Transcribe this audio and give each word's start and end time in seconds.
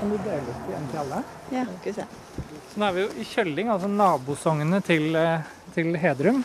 Kan 0.00 0.10
du 0.10 0.16
dele 0.24 0.40
ut 0.40 0.68
igjen 0.70 0.86
til 0.88 0.98
alle? 1.02 1.16
Ja, 1.52 1.62
skal 1.68 1.90
vi 1.90 1.92
se. 1.98 2.04
Så 2.70 2.80
nå 2.80 2.86
er 2.86 2.94
vi 2.96 3.02
jo 3.02 3.08
i 3.20 3.24
Kjølling, 3.28 3.68
altså 3.68 3.90
nabosognene 3.92 4.78
til, 4.86 5.10
eh, 5.18 5.50
til 5.74 5.92
Hedrum. 6.00 6.38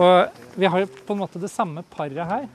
Og 0.00 0.56
vi 0.56 0.70
har 0.72 0.80
jo 0.80 0.88
på 0.88 1.12
en 1.12 1.20
måte 1.20 1.42
det 1.42 1.50
samme 1.52 1.84
paret 1.92 2.16
her. 2.16 2.48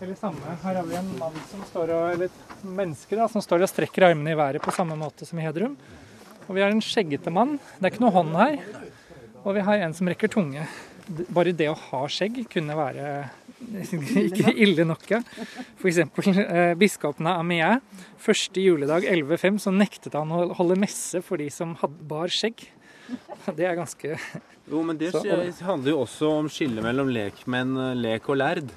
Eller 0.00 0.16
samme. 0.16 0.56
Her 0.62 0.80
har 0.80 0.88
vi 0.88 0.96
en 0.96 1.12
mann 1.20 1.36
som 1.50 1.60
står 1.68 1.92
og, 1.92 2.06
eller 2.14 2.32
et 2.32 2.64
menneske 2.64 3.18
da, 3.18 3.28
som 3.28 3.44
står 3.44 3.66
og 3.66 3.72
strekker 3.74 4.08
armene 4.08 4.32
i 4.32 4.40
været 4.40 4.64
på 4.64 4.72
samme 4.72 4.96
måte 4.96 5.28
som 5.28 5.38
i 5.38 5.44
Hedrum. 5.44 5.76
Og 6.48 6.56
vi 6.56 6.64
har 6.64 6.72
en 6.72 6.80
skjeggete 6.84 7.32
mann. 7.32 7.58
Det 7.76 7.84
er 7.84 7.92
ikke 7.92 8.06
noe 8.06 8.16
hånd 8.16 8.34
her. 8.40 8.58
Og 9.44 9.52
vi 9.58 9.68
har 9.68 9.84
en 9.84 9.94
som 9.96 10.08
rekker 10.08 10.32
tunge. 10.32 10.64
Bare 11.28 11.52
det 11.52 11.68
å 11.68 11.76
ha 11.76 12.06
skjegg 12.08 12.46
kunne 12.48 12.76
være 12.78 13.28
ikke 14.24 14.54
ille 14.64 14.84
nok. 14.88 15.04
ja. 15.10 15.20
F.eks. 15.80 15.98
Eh, 16.38 16.74
biskopen 16.80 17.26
av 17.30 17.40
Amiens. 17.42 17.82
Første 18.24 18.62
juledag 18.62 19.04
11.5 19.10 19.58
så 19.66 19.72
nektet 19.74 20.14
han 20.16 20.32
å 20.32 20.46
holde 20.56 20.78
messe 20.80 21.20
for 21.24 21.40
de 21.40 21.50
som 21.52 21.74
had, 21.82 21.94
bar 22.08 22.32
skjegg. 22.32 22.66
Det 23.58 23.66
er 23.68 23.76
ganske 23.76 24.14
Jo, 24.70 24.80
men 24.80 24.96
det 24.96 25.10
Så- 25.12 25.66
handler 25.66 25.90
jo 25.92 25.98
også 26.06 26.30
om 26.38 26.46
skillet 26.48 26.80
mellom 26.84 27.10
lekmenn, 27.12 27.74
eh, 27.90 27.94
lek 28.00 28.28
og 28.32 28.38
lærd. 28.40 28.70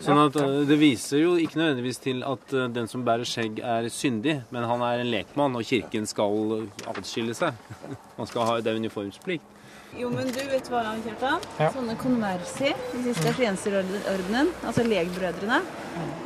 Sånn 0.00 0.20
at 0.20 0.36
eh, 0.36 0.58
Det 0.68 0.76
viser 0.80 1.22
jo 1.22 1.30
ikke 1.40 1.56
nødvendigvis 1.60 1.98
til 2.04 2.20
at 2.28 2.52
eh, 2.56 2.68
den 2.72 2.86
som 2.92 3.02
bærer 3.04 3.24
skjegg 3.28 3.58
er 3.64 3.88
syndig, 3.92 4.36
men 4.52 4.64
han 4.68 4.84
er 4.84 5.00
en 5.02 5.10
lekmann, 5.12 5.56
og 5.56 5.64
kirken 5.64 6.04
skal 6.08 6.66
adskille 6.92 7.34
seg. 7.36 7.56
Man 8.18 8.28
skal 8.28 8.46
ha 8.48 8.58
det 8.64 8.76
uniformsplikt. 8.76 9.56
Jo, 9.98 10.10
men 10.14 10.28
du 10.30 10.38
vet 10.50 10.68
hva, 10.70 10.84
Kjartan? 11.02 11.46
Ja. 11.58 11.70
Sånne 11.74 11.96
konversi 11.98 12.70
siste 13.02 13.32
frienserordenen, 13.34 14.52
altså 14.62 14.84
legbrødrene, 14.86 15.58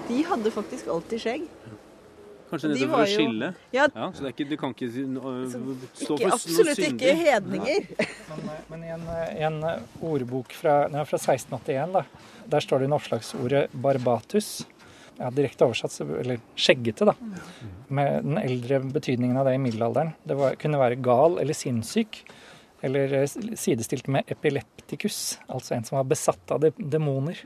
de 0.08 0.18
hadde 0.28 0.52
faktisk 0.52 0.90
alltid 0.92 1.22
skjegg. 1.22 1.46
Kanskje 2.50 2.70
De 2.70 2.74
nettopp 2.74 2.92
for 2.92 3.02
å 3.02 3.08
skille. 3.08 3.48
Ja, 3.74 3.86
Ja, 3.88 4.10
så 4.12 4.22
det 4.24 4.28
er 4.28 4.34
ikke, 4.34 4.46
du 4.50 4.58
kan 4.60 4.74
ikke 4.74 4.90
uh, 4.90 5.46
stå 5.96 6.18
ikke, 6.18 6.28
for 6.28 6.36
absolutt 6.36 6.82
ikke 6.90 7.14
hedninger. 7.22 7.88
Men, 8.28 8.52
men 8.68 8.84
i 8.84 8.92
en, 8.94 9.08
en 9.48 9.58
ordbok 10.04 10.54
fra, 10.54 10.76
nei, 10.92 11.06
fra 11.08 11.18
1681, 11.18 11.96
da, 11.96 12.04
der 12.52 12.66
står 12.66 12.82
det 12.82 12.90
under 12.90 13.00
oppslagsordet 13.00 13.64
'barbatus'. 13.72 14.52
Ja, 15.14 15.28
direkte 15.30 15.62
oversatt, 15.62 15.94
eller 16.02 16.40
skjeggete, 16.58 17.06
da. 17.06 17.14
Med 17.94 18.24
den 18.26 18.38
eldre 18.40 18.80
betydningen 18.82 19.38
av 19.38 19.46
det 19.46 19.54
i 19.54 19.60
middelalderen. 19.62 20.10
Det 20.26 20.36
var, 20.38 20.56
kunne 20.58 20.80
være 20.80 20.98
gal 20.98 21.38
eller 21.38 21.54
sinnssyk. 21.54 22.24
Eller 22.84 23.12
eh, 23.22 23.26
sidestilt 23.56 24.08
med 24.12 24.28
epileptikus, 24.28 25.38
altså 25.48 25.74
en 25.78 25.84
som 25.88 25.96
var 26.00 26.04
besatt 26.10 26.52
av 26.52 26.60
de, 26.66 26.70
demoner. 26.78 27.38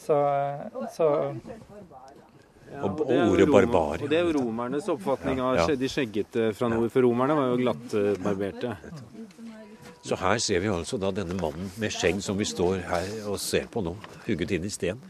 Så, 0.00 0.16
så 0.96 1.06
Ja, 2.70 2.84
Og- 2.86 3.00
det 3.08 3.16
ordet 3.26 3.46
rom- 3.48 3.52
barbar. 3.56 4.02
Og 4.04 4.08
det 4.12 4.18
er 4.20 4.28
jo 4.28 4.34
romernes 4.38 4.86
oppfatning 4.92 5.40
av 5.42 5.56
Ja. 5.56 5.64
de 5.74 5.88
skjeggete 5.90 6.52
fra 6.54 6.68
nord, 6.70 6.90
for 6.92 7.02
romerne 7.02 7.34
var 7.34 7.48
jo 7.50 7.56
glattbarberte. 7.64 8.76
Så 10.06 10.16
her 10.16 10.38
ser 10.38 10.60
vi 10.62 10.68
altså 10.70 10.96
da 11.02 11.10
denne 11.10 11.34
mannen 11.40 11.66
med 11.82 11.90
skjegg 11.90 12.22
som 12.22 12.38
vi 12.38 12.44
står 12.46 12.78
her 12.86 13.08
og 13.28 13.40
ser 13.42 13.66
på 13.66 13.82
nå, 13.82 13.96
hugget 14.28 14.52
inn 14.52 14.64
i 14.64 14.70
sten. 14.70 15.00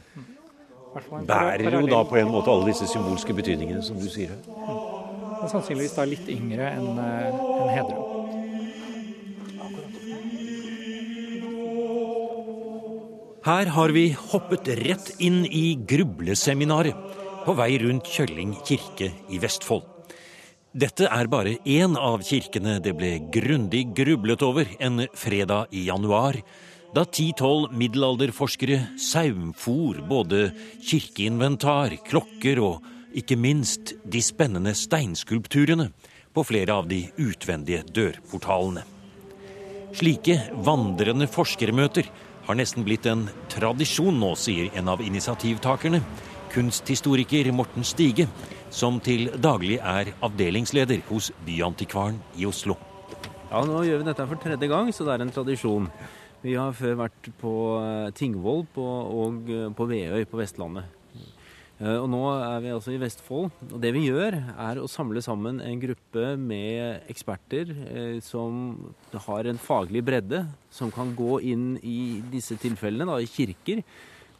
en 0.96 1.26
Bærer 1.26 1.70
jo 1.82 1.86
da 1.86 2.00
på 2.04 2.16
en 2.18 2.32
måte 2.32 2.48
alle 2.48 2.72
disse 2.72 2.88
symbolske 2.88 3.36
betydningene 3.36 3.82
som 3.84 3.98
du 4.00 4.08
sier 4.08 4.28
her. 4.32 5.48
Sannsynligvis 5.48 5.94
da 5.96 6.04
litt 6.04 6.26
yngre 6.28 6.66
enn 6.74 6.98
eh, 6.98 7.28
enn 7.28 7.68
Hedrum. 7.76 8.09
Her 13.40 13.70
har 13.72 13.88
vi 13.96 14.10
hoppet 14.12 14.66
rett 14.82 15.06
inn 15.16 15.46
i 15.48 15.72
grubleseminaret 15.88 16.96
på 17.46 17.54
vei 17.56 17.70
rundt 17.80 18.10
Kjølling 18.12 18.52
kirke 18.68 19.08
i 19.32 19.40
Vestfold. 19.40 19.86
Dette 20.76 21.08
er 21.08 21.30
bare 21.32 21.54
én 21.64 21.96
av 21.96 22.20
kirkene 22.20 22.76
det 22.84 22.92
ble 22.98 23.14
grundig 23.32 23.86
grublet 23.96 24.44
over 24.44 24.68
en 24.76 25.06
fredag 25.16 25.72
i 25.72 25.86
januar, 25.88 26.36
da 26.92 27.06
ti-tolv 27.08 27.72
middelalderforskere 27.72 28.98
saumfor 29.00 30.04
både 30.04 30.50
kirkeinventar, 30.84 31.96
klokker 32.04 32.60
og 32.60 32.84
ikke 33.16 33.40
minst 33.40 33.96
de 34.04 34.20
spennende 34.20 34.76
steinskulpturene 34.76 35.88
på 36.36 36.44
flere 36.44 36.76
av 36.76 36.92
de 36.92 37.06
utvendige 37.16 37.86
dørportalene. 37.88 38.84
Slike 39.96 40.42
vandrende 40.60 41.24
forskermøter 41.26 42.06
har 42.50 42.58
nesten 42.58 42.82
blitt 42.82 43.06
en 43.06 43.28
tradisjon 43.52 44.16
nå, 44.18 44.32
sier 44.34 44.72
en 44.78 44.90
av 44.90 45.02
initiativtakerne, 45.04 46.00
kunsthistoriker 46.50 47.46
Morten 47.54 47.86
Stige, 47.86 48.26
som 48.74 48.98
til 49.02 49.28
daglig 49.38 49.78
er 49.78 50.10
avdelingsleder 50.26 51.04
hos 51.10 51.30
Byantikvaren 51.46 52.18
i 52.42 52.48
Oslo. 52.50 52.74
Ja, 53.50 53.62
nå 53.66 53.84
gjør 53.86 54.02
vi 54.02 54.08
dette 54.08 54.26
for 54.30 54.42
tredje 54.42 54.70
gang, 54.70 54.90
så 54.94 55.06
det 55.06 55.14
er 55.14 55.24
en 55.26 55.34
tradisjon. 55.34 55.86
Vi 56.42 56.56
har 56.58 56.74
før 56.74 56.98
vært 57.04 57.30
på 57.38 57.54
eh, 57.78 58.10
Tingvoll 58.16 58.64
og 58.80 59.50
eh, 59.50 59.68
på 59.76 59.86
Veøy 59.90 60.24
på 60.26 60.40
Vestlandet. 60.40 60.99
Eh, 61.80 61.96
Og 61.96 62.10
nå 62.12 62.20
er 62.36 62.60
vi 62.60 62.72
altså 62.74 62.92
i 62.92 63.00
Vestfold. 63.00 63.48
Og 63.70 63.78
det 63.80 63.94
vi 63.96 64.04
gjør, 64.10 64.36
er 64.36 64.80
å 64.80 64.88
samle 64.90 65.22
sammen 65.24 65.62
en 65.64 65.80
gruppe 65.80 66.34
med 66.36 67.08
eksperter 67.10 67.72
eh, 67.88 68.20
som 68.24 68.92
har 69.26 69.48
en 69.48 69.60
faglig 69.60 70.04
bredde, 70.04 70.44
som 70.70 70.92
kan 70.92 71.14
gå 71.16 71.40
inn 71.40 71.74
i 71.80 72.20
disse 72.32 72.58
tilfellene, 72.60 73.08
da, 73.08 73.16
i 73.16 73.30
kirker, 73.30 73.80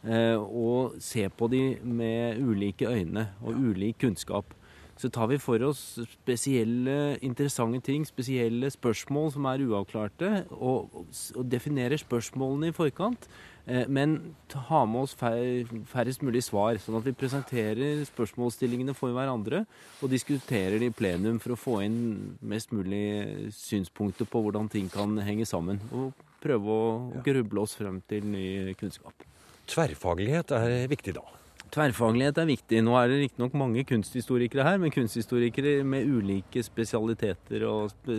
eh, 0.05 0.37
og 0.37 1.01
se 1.01 1.27
på 1.29 1.49
de 1.51 1.63
med 1.81 2.41
ulike 2.45 2.89
øyne 2.89 3.31
og 3.41 3.57
ulik 3.71 4.03
kunnskap 4.05 4.57
så 5.01 5.09
tar 5.09 5.31
vi 5.31 5.39
for 5.41 5.63
oss 5.65 5.79
spesielle, 6.11 7.15
interessante 7.25 7.79
ting, 7.87 8.03
spesielle 8.05 8.69
spørsmål 8.69 9.31
som 9.33 9.47
er 9.49 9.63
uavklarte, 9.65 10.43
og, 10.53 10.91
og 11.33 11.47
definerer 11.49 11.97
spørsmålene 11.97 12.69
i 12.69 12.75
forkant. 12.75 13.25
Eh, 13.71 13.87
Men 13.87 14.35
ha 14.67 14.81
med 14.85 15.05
oss 15.05 15.15
færrest 15.15 16.25
mulig 16.25 16.43
svar, 16.45 16.79
sånn 16.83 16.99
at 16.99 17.07
vi 17.07 17.15
presenterer 17.17 18.03
spørsmålsstillingene 18.09 18.95
for 18.97 19.15
hverandre 19.15 19.63
og 20.01 20.11
diskuterer 20.11 20.77
det 20.81 20.91
i 20.91 20.95
plenum 20.95 21.39
for 21.41 21.55
å 21.55 21.59
få 21.59 21.79
inn 21.87 21.99
mest 22.43 22.75
mulig 22.75 23.51
synspunkter 23.55 24.29
på 24.29 24.43
hvordan 24.43 24.69
ting 24.71 24.91
kan 24.91 25.17
henge 25.23 25.47
sammen. 25.49 25.81
Og 25.95 26.11
prøve 26.41 26.77
å 26.77 27.21
gruble 27.25 27.63
oss 27.63 27.77
frem 27.77 28.01
til 28.09 28.25
ny 28.27 28.73
kunnskap. 28.79 29.27
Tverrfaglighet 29.71 30.51
er 30.57 30.89
viktig 30.91 31.15
da. 31.15 31.23
Tverrfaglighet 31.71 32.39
er 32.41 32.49
viktig. 32.49 32.81
Nå 32.83 32.97
er 32.99 33.07
det 33.07 33.19
riktignok 33.21 33.53
mange 33.55 33.85
kunsthistorikere 33.87 34.65
her, 34.67 34.79
men 34.81 34.91
kunsthistorikere 34.91 35.85
med 35.87 36.09
ulike 36.09 36.63
spesialiteter 36.67 37.63
og 37.69 38.09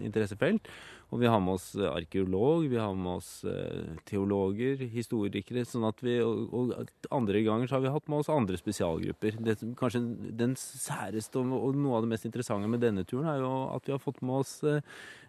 interessefelt. 0.00 0.70
Og 1.14 1.20
vi 1.22 1.28
har 1.30 1.38
med 1.38 1.54
oss 1.54 1.68
eh, 1.78 1.86
arkeolog, 1.86 2.64
vi 2.66 2.78
har 2.80 2.94
med 2.98 3.20
oss 3.20 3.44
eh, 3.46 3.92
teologer, 4.08 4.80
historikere. 4.90 5.62
sånn 5.68 5.86
at 5.86 6.02
vi, 6.02 6.16
og, 6.26 6.50
og 6.50 7.12
andre 7.14 7.44
ganger 7.46 7.70
så 7.70 7.76
har 7.76 7.84
vi 7.84 7.92
hatt 7.94 8.10
med 8.10 8.24
oss 8.24 8.30
andre 8.34 8.58
spesialgrupper. 8.58 9.38
Det, 9.46 9.54
kanskje 9.78 10.02
den 10.34 10.56
særeste 10.58 11.38
og, 11.38 11.54
og 11.54 11.78
noe 11.78 12.00
av 12.00 12.08
det 12.08 12.10
mest 12.16 12.26
interessante 12.26 12.70
med 12.70 12.82
denne 12.82 13.06
turen 13.06 13.30
er 13.30 13.44
jo 13.44 13.52
at 13.76 13.86
vi 13.86 13.94
har 13.94 14.02
fått 14.02 14.18
med 14.26 14.42
oss 14.42 14.56
eh, 14.66 14.82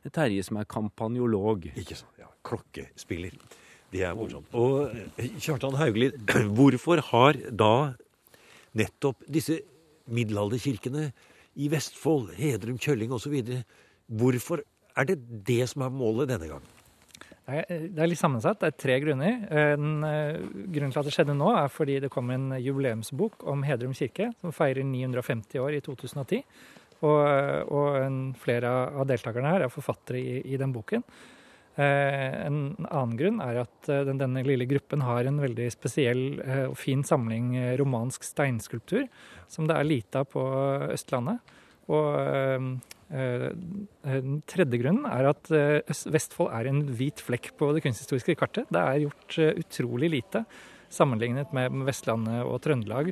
Terje 0.09 0.49
som 0.49 0.57
er 0.57 0.65
kampanjolog. 0.69 1.69
Ikke 1.77 2.01
sant? 2.01 2.17
Ja, 2.17 2.33
klokkespiller. 2.45 3.37
Det 3.93 4.01
er 4.09 4.17
morsomt. 4.17 4.49
Og 4.57 4.89
Kjartan 5.37 5.77
Haugli, 5.77 6.09
hvorfor 6.57 7.05
har 7.13 7.37
da 7.53 7.75
nettopp 8.73 9.21
disse 9.29 9.61
middelalderkirkene 10.09 11.11
i 11.61 11.69
Vestfold, 11.69 12.33
Hedrum, 12.41 12.81
Kjølling 12.81 13.13
osv. 13.15 13.37
Hvorfor 14.09 14.65
er 14.95 15.09
det 15.09 15.19
det 15.47 15.63
som 15.71 15.85
er 15.85 15.93
målet 15.93 16.31
denne 16.31 16.49
gangen? 16.49 16.71
Det 17.45 17.99
er, 18.01 18.07
litt 18.09 18.17
sammensatt. 18.17 18.57
Det 18.63 18.71
er 18.71 18.79
tre 18.81 18.95
grunner. 19.03 19.35
Eh, 19.53 19.75
Den, 19.77 19.99
eh, 20.03 20.39
grunnen 20.73 20.93
til 20.93 21.01
at 21.01 21.05
det 21.05 21.13
skjedde 21.13 21.35
nå, 21.37 21.51
er 21.53 21.69
fordi 21.69 21.99
det 22.01 22.09
kom 22.09 22.31
en 22.33 22.55
jubileumsbok 22.57 23.45
om 23.45 23.61
Hedrum 23.67 23.93
kirke, 23.93 24.31
som 24.41 24.55
feirer 24.55 24.81
950 24.81 25.61
år 25.61 25.77
i 25.77 25.81
2010. 25.85 26.41
Og, 27.03 27.19
eh, 27.27 27.61
og 27.69 27.99
en, 28.01 28.19
flere 28.33 28.71
av 28.97 29.05
deltakerne 29.05 29.51
her 29.51 29.65
er 29.67 29.73
forfattere 29.73 30.17
i, 30.17 30.41
i 30.53 30.57
den 30.57 30.73
boken. 30.73 31.05
Eh, 31.75 32.45
en 32.47 32.59
annen 32.87 33.17
grunn 33.19 33.41
er 33.43 33.59
at 33.65 33.89
eh, 33.91 34.05
den, 34.07 34.17
denne 34.21 34.45
lille 34.47 34.65
gruppen 34.69 35.01
har 35.03 35.27
en 35.27 35.41
veldig 35.43 35.67
spesiell 35.73 36.39
eh, 36.39 36.65
og 36.69 36.77
fin 36.79 37.03
samling 37.03 37.49
eh, 37.59 37.73
romansk 37.81 38.23
steinskulptur, 38.23 39.09
som 39.51 39.67
det 39.67 39.75
er 39.75 39.89
lite 39.89 40.23
av 40.23 40.29
på 40.31 40.45
Østlandet. 40.95 41.55
Og 41.91 42.07
eh, 42.21 42.55
eh, 42.55 42.94
den 43.09 44.39
tredje 44.49 44.79
grunnen 44.81 45.05
er 45.05 45.29
at 45.29 45.51
eh, 45.53 45.95
Vestfold 46.09 46.49
er 46.57 46.71
en 46.71 46.81
hvit 46.97 47.21
flekk 47.21 47.51
på 47.59 47.69
det 47.75 47.83
kunsthistoriske 47.85 48.37
kartet. 48.39 48.71
Det 48.73 48.81
er 48.81 49.03
gjort 49.03 49.37
eh, 49.43 49.59
utrolig 49.61 50.09
lite 50.09 50.45
sammenlignet 50.93 51.53
med 51.53 51.85
Vestlandet 51.85 52.41
og 52.45 52.57
Trøndelag. 52.65 53.11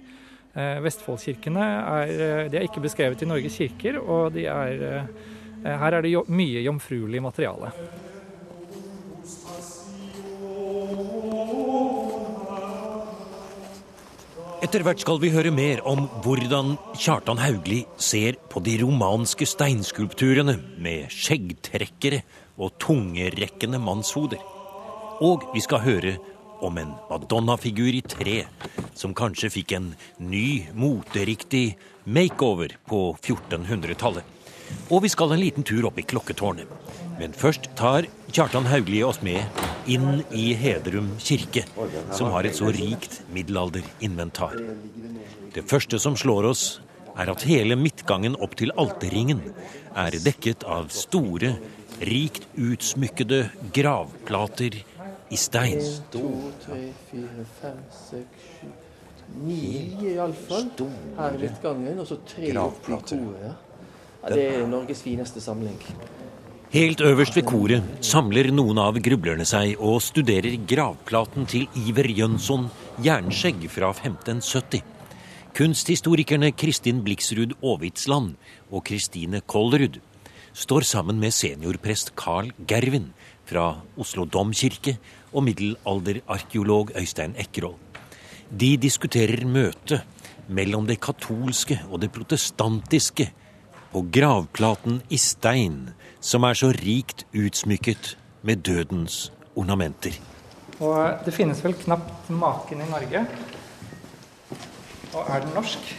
Eh, 0.53 0.79
Vestfoldkirkene 0.85 1.65
er, 1.65 2.09
eh, 2.13 2.49
er 2.53 2.65
ikke 2.67 2.83
beskrevet 2.83 3.21
i 3.21 3.29
Norges 3.29 3.57
kirker, 3.57 3.97
og 3.97 4.37
er, 4.37 4.83
eh, 4.83 5.77
her 5.77 5.93
er 5.93 6.01
det 6.01 6.29
mye 6.29 6.61
jomfruelig 6.61 7.21
materiale. 7.21 7.71
Etter 14.63 14.79
hvert 14.79 15.01
skal 15.03 15.17
vi 15.19 15.27
høre 15.33 15.51
mer 15.51 15.81
om 15.83 16.05
hvordan 16.23 16.77
Kjartan 16.95 17.41
Haugli 17.41 17.81
ser 17.99 18.37
på 18.47 18.61
de 18.63 18.77
romanske 18.79 19.43
steinskulpturene 19.43 20.53
med 20.79 21.11
skjeggtrekkere 21.11 22.21
og 22.55 22.77
tungerekkende 22.79 23.81
mannshoder. 23.83 24.39
Og 25.19 25.43
vi 25.51 25.59
skal 25.65 25.83
høre 25.83 26.13
om 26.63 26.79
en 26.79 26.93
Madonna-figur 27.09 27.91
i 27.91 28.05
tre 28.07 28.37
som 28.95 29.11
kanskje 29.11 29.51
fikk 29.51 29.75
en 29.75 29.91
ny, 30.23 30.69
moteriktig 30.71 31.75
makeover 32.07 32.77
på 32.87 33.03
1400-tallet. 33.19 34.23
Og 34.87 35.03
vi 35.03 35.11
skal 35.11 35.35
en 35.35 35.43
liten 35.43 35.67
tur 35.67 35.89
opp 35.91 35.99
i 35.99 36.07
klokketårnet. 36.07 36.71
Men 37.19 37.35
først 37.35 37.73
tar 37.75 38.07
Kjartan 38.31 38.71
Haugli 38.71 39.03
oss 39.03 39.19
med 39.27 39.43
inn 39.89 40.23
i 40.31 40.53
Hedrum 40.57 41.13
kirke, 41.19 41.65
som 42.11 42.31
har 42.33 42.47
et 42.47 42.57
så 42.57 42.71
rikt 42.73 43.21
middelalderinventar. 43.33 44.57
Det 45.53 45.65
første 45.69 45.99
som 46.01 46.17
slår 46.19 46.49
oss, 46.51 46.63
er 47.13 47.29
at 47.29 47.43
hele 47.45 47.77
midtgangen 47.77 48.35
opp 48.41 48.55
til 48.57 48.73
alterringen 48.79 49.43
er 49.93 50.17
dekket 50.23 50.65
av 50.65 50.89
store, 50.93 51.53
rikt 52.01 52.47
utsmykkede 52.57 53.45
gravplater 53.75 54.79
i 55.29 55.37
stein. 55.37 55.83
Sju 56.13 57.19
Ni 59.41 59.95
iallfall 60.13 60.67
her 61.17 61.35
i 61.35 61.39
midtgangen, 61.41 61.99
og 61.99 62.07
så 62.07 62.19
tre 62.27 62.51
oppe 62.59 62.91
i 62.91 62.97
koret. 63.07 63.69
Ja, 64.23 64.35
det 64.35 64.43
er 64.51 64.67
Norges 64.69 65.01
fineste 65.03 65.41
samling. 65.41 65.79
Helt 66.73 67.03
øverst 67.05 67.35
ved 67.37 67.43
koret 67.45 67.83
samler 68.01 68.47
noen 68.49 68.79
av 68.81 68.95
grublerne 69.05 69.45
seg 69.45 69.75
og 69.77 69.99
studerer 70.01 70.55
gravplaten 70.65 71.45
til 71.45 71.67
Iver 71.77 72.07
Jønsson 72.09 72.63
Jernskjegg 73.05 73.67
fra 73.69 73.91
1570. 73.91 74.81
Kunsthistorikerne 75.53 76.49
Kristin 76.57 77.03
Bliksrud 77.05 77.53
Aavitsland 77.59 78.33
og 78.71 78.81
Kristine 78.89 79.43
Kollerud 79.45 79.99
står 80.57 80.89
sammen 80.95 81.21
med 81.21 81.37
seniorprest 81.37 82.15
Carl 82.17 82.49
Gervin 82.65 83.11
fra 83.45 83.67
Oslo 83.93 84.25
domkirke 84.25 84.95
og 85.29 85.45
middelalderarkeolog 85.45 86.95
Øystein 86.97 87.37
Ekkerhold. 87.37 87.77
De 88.49 88.73
diskuterer 88.81 89.45
møtet 89.45 90.01
mellom 90.49 90.89
det 90.89 90.97
katolske 91.05 91.83
og 91.91 92.01
det 92.01 92.09
protestantiske 92.17 93.29
på 93.93 94.07
gravplaten 94.09 95.03
i 95.13 95.21
stein 95.21 95.83
som 96.23 96.45
er 96.47 96.55
så 96.55 96.71
rikt 96.77 97.25
utsmykket 97.35 98.13
med 98.47 98.63
dødens 98.63 99.25
ornamenter. 99.59 100.15
Og 100.79 101.25
det 101.25 101.33
finnes 101.35 101.59
vel 101.63 101.75
knapt 101.77 102.29
maken 102.33 102.81
i 102.81 102.87
Norge. 102.89 103.25
Og 105.13 105.27
er 105.29 105.43
den 105.43 105.53
norsk? 105.53 105.91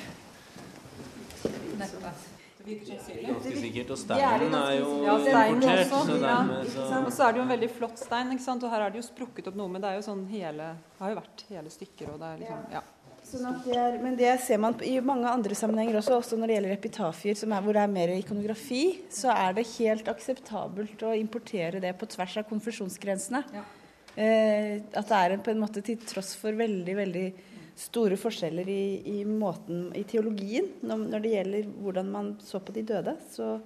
Ganske 2.64 3.52
sikkert. 3.60 3.90
Og 3.92 3.98
steinen 4.00 4.54
er 4.56 4.72
jo 4.78 4.90
Ja, 5.04 5.16
importert. 5.48 5.88
Så 5.92 6.16
dermed 6.20 6.70
så 6.72 7.04
Og 7.04 7.12
så 7.12 7.26
er 7.26 7.32
det 7.32 7.38
jo 7.38 7.42
en 7.42 7.52
veldig 7.52 7.70
flott 7.70 7.98
stein, 8.00 8.32
ikke 8.32 8.42
sant? 8.44 8.64
og 8.64 8.70
her 8.70 8.80
er 8.86 8.90
det 8.90 9.02
jo 9.02 9.06
sprukket 9.06 9.48
opp 9.48 9.56
noe, 9.60 9.68
men 9.68 9.82
det 9.82 9.90
er 9.90 9.94
jo 10.00 10.06
sånn 10.08 10.26
hele 10.30 10.70
Det 10.72 11.00
har 11.04 11.10
jo 11.12 11.20
vært 11.20 11.44
hele 11.50 11.70
stykker, 11.70 12.12
og 12.14 12.20
det 12.20 12.26
er 12.32 12.38
liksom 12.38 12.72
Ja. 12.72 12.80
Sånn 13.34 13.56
det 13.64 13.74
er, 13.74 13.96
men 14.02 14.14
det 14.18 14.30
ser 14.44 14.60
man 14.62 14.76
i 14.86 14.92
mange 15.02 15.26
andre 15.26 15.56
sammenhenger 15.58 15.98
også, 15.98 16.18
også 16.20 16.36
når 16.38 16.50
det 16.50 16.58
gjelder 16.58 16.74
epitafier, 16.76 17.38
som 17.38 17.54
er, 17.54 17.64
hvor 17.64 17.74
det 17.74 17.82
er 17.82 17.94
mer 17.94 18.12
ikonografi, 18.14 18.82
så 19.10 19.32
er 19.34 19.56
det 19.56 19.66
helt 19.72 20.10
akseptabelt 20.12 21.02
å 21.02 21.14
importere 21.18 21.82
det 21.82 21.90
på 21.98 22.08
tvers 22.14 22.36
av 22.38 22.46
konfesjonsgrensene. 22.50 23.42
Eh, 24.14 24.78
at 24.94 25.10
det 25.10 25.18
er 25.18 25.34
en, 25.34 25.42
på 25.42 25.50
en 25.50 25.62
måte 25.64 25.82
til 25.82 25.98
tross 26.06 26.36
for 26.38 26.54
veldig, 26.54 26.94
veldig 27.00 27.26
store 27.74 28.18
forskjeller 28.20 28.68
i, 28.70 28.84
i 29.16 29.24
måten 29.26 29.88
i 29.98 30.04
teologien 30.06 30.68
når, 30.86 31.00
når 31.10 31.24
det 31.24 31.32
gjelder 31.32 31.72
hvordan 31.82 32.12
man 32.14 32.28
så 32.38 32.60
på 32.62 32.74
de 32.76 32.84
døde, 32.86 33.16
så 33.34 33.56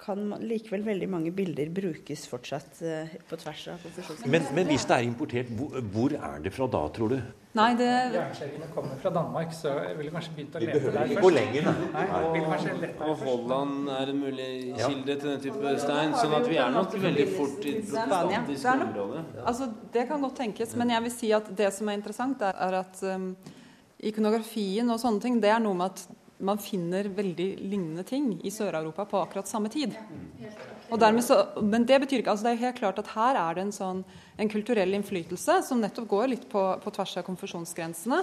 kan 0.00 0.34
likevel 0.42 0.82
veldig 0.84 1.06
mange 1.08 1.30
bilder 1.32 1.70
brukes 1.72 2.26
fortsatt 2.28 2.80
eh, 2.82 3.12
på 3.28 3.36
tvers 3.40 3.62
av 3.72 3.78
konfesjonsgrensene. 3.84 4.30
Men, 4.34 4.48
men 4.56 4.66
hvis 4.72 4.84
det 4.90 4.96
er 4.96 5.06
importert, 5.06 5.52
hvor, 5.54 5.78
hvor 5.94 6.14
er 6.18 6.42
det 6.44 6.52
fra 6.52 6.66
da, 6.68 6.80
tror 6.92 7.12
du? 7.14 7.18
Nei, 7.54 7.68
det 7.78 7.86
Jernskjeggene 7.86 8.66
kommer 8.74 8.98
fra 8.98 9.12
Danmark, 9.14 9.52
så 9.54 9.76
jeg 9.78 9.94
ville 10.00 10.10
kanskje 10.10 10.32
begynt 10.34 10.56
å 10.58 10.62
Vi 10.62 10.66
lete 10.66 10.80
behøver 10.80 10.96
der 10.98 11.04
ikke 11.06 11.14
først. 11.14 11.24
gå 11.24 11.30
lenger. 11.36 11.68
da. 11.68 11.74
Nei, 11.94 12.04
jeg 12.10 12.32
ville 12.34 12.48
kanskje 12.50 12.74
lett 12.82 12.96
der 12.98 13.12
Og. 13.12 13.22
Holland 13.28 13.92
er 13.94 14.10
en 14.10 14.18
mulig 14.24 14.48
kilde 14.80 15.16
til 15.20 15.28
den 15.30 15.44
type 15.46 15.74
stein. 15.84 16.16
Sånn 16.18 16.34
at 16.40 16.48
vi 16.50 16.58
er 16.64 16.74
nok 16.74 16.98
veldig 17.06 17.28
fort 17.36 17.68
i 17.70 17.76
protestantisk 17.78 18.66
Det 18.66 18.74
område. 18.88 19.24
Altså, 19.44 19.70
det 19.94 20.06
kan 20.10 20.26
godt 20.26 20.36
tenkes, 20.42 20.74
men 20.82 20.90
jeg 20.96 21.06
vil 21.06 21.14
si 21.14 21.32
at 21.38 21.52
det 21.62 21.70
som 21.78 21.88
er 21.88 22.00
interessant, 22.00 22.42
er, 22.42 22.58
er 22.66 22.80
at 22.82 23.04
um, 23.06 23.30
ikonografien 24.02 24.90
og 24.90 24.98
sånne 25.00 25.22
ting, 25.22 25.38
det 25.40 25.54
er 25.54 25.62
noe 25.62 25.78
med 25.78 25.94
at 25.94 26.04
man 26.38 26.58
finner 26.58 27.06
veldig 27.14 27.46
lignende 27.62 28.02
ting 28.06 28.40
i 28.42 28.50
Sør-Europa 28.50 29.04
på 29.10 29.20
akkurat 29.22 29.48
samme 29.48 29.70
tid. 29.70 29.94
Så, 31.22 31.38
men 31.62 31.86
det 31.86 32.00
betyr 32.02 32.20
ikke 32.20 32.34
altså 32.34 32.46
Det 32.46 32.52
er 32.52 32.64
helt 32.66 32.78
klart 32.78 32.98
at 33.00 33.12
her 33.14 33.38
er 33.40 33.56
det 33.56 33.64
en 33.64 33.74
sånn 33.74 34.02
en 34.36 34.50
kulturell 34.50 34.96
innflytelse 34.96 35.60
som 35.66 35.80
nettopp 35.80 36.08
går 36.10 36.28
litt 36.32 36.48
på, 36.50 36.62
på 36.82 36.92
tvers 36.94 37.16
av 37.20 37.26
konfesjonsgrensene. 37.28 38.20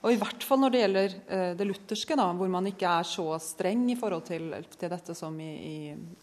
Og 0.00 0.14
i 0.14 0.20
hvert 0.20 0.46
fall 0.46 0.62
når 0.62 0.72
det 0.72 0.82
gjelder 0.84 1.16
eh, 1.26 1.50
det 1.58 1.66
lutherske, 1.68 2.16
da, 2.16 2.30
hvor 2.38 2.48
man 2.52 2.70
ikke 2.70 2.94
er 3.00 3.08
så 3.08 3.26
streng 3.42 3.82
i 3.92 3.98
forhold 4.00 4.24
til, 4.30 4.54
til 4.78 4.92
dette 4.92 5.16
som 5.18 5.34
i, 5.42 5.50
i 5.50 5.74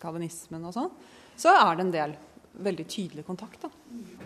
kalvinismen 0.01 0.65
og 0.65 0.73
sånn, 0.73 0.89
så 1.37 1.53
er 1.53 1.75
det 1.77 1.85
en 1.85 1.93
del 1.93 2.15
veldig 2.63 2.85
tydelig 2.89 3.25
kontakt. 3.27 3.61
da. 3.61 3.69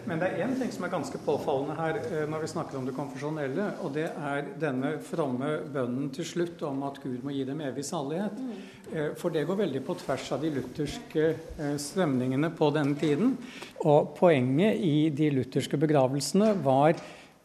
Men 0.06 0.20
det 0.22 0.32
er 0.32 0.44
én 0.46 0.56
ting 0.58 0.72
som 0.74 0.86
er 0.86 0.94
ganske 0.94 1.20
påfallende 1.26 1.76
her 1.78 2.00
eh, 2.02 2.24
når 2.30 2.44
vi 2.44 2.52
snakker 2.54 2.80
om 2.80 2.88
det 2.88 2.96
konfesjonelle, 2.98 3.68
og 3.84 3.94
det 3.96 4.08
er 4.10 4.50
denne 4.62 4.96
fromme 5.06 5.54
bønnen 5.74 6.10
til 6.16 6.28
slutt 6.28 6.64
om 6.68 6.82
at 6.88 7.00
Gud 7.04 7.22
må 7.26 7.36
gi 7.36 7.46
dem 7.48 7.62
evig 7.66 7.86
salighet. 7.86 8.40
Mm. 8.40 9.16
For 9.16 9.32
det 9.32 9.46
går 9.48 9.60
veldig 9.62 9.82
på 9.88 9.96
tvers 10.02 10.26
av 10.36 10.42
de 10.44 10.52
lutherske 10.56 11.28
eh, 11.30 11.76
strømningene 11.80 12.52
på 12.58 12.72
denne 12.76 12.98
tiden. 13.00 13.38
Og 13.86 14.16
poenget 14.18 14.82
i 14.84 15.10
de 15.16 15.30
lutherske 15.38 15.80
begravelsene 15.80 16.52
var 16.66 16.96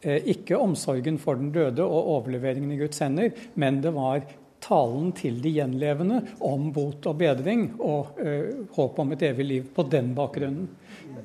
eh, 0.01 0.27
ikke 0.33 0.59
omsorgen 0.59 1.21
for 1.21 1.39
den 1.39 1.53
døde 1.55 1.85
og 1.85 2.11
overleveringen 2.17 2.73
i 2.73 2.81
Guds 2.81 2.99
hender, 3.03 3.31
men 3.55 3.81
det 3.83 3.93
var 3.95 4.25
talen 4.67 5.11
til 5.15 5.39
de 5.41 5.53
gjenlevende 5.57 6.21
om 6.45 6.69
bot 6.75 7.05
og 7.07 7.19
bedring 7.19 7.69
og 7.79 8.19
eh, 8.19 8.65
håp 8.75 8.99
om 8.99 9.13
et 9.15 9.23
evig 9.29 9.45
liv 9.47 9.69
på 9.73 9.85
den 9.87 10.11
bakgrunnen. 10.17 10.67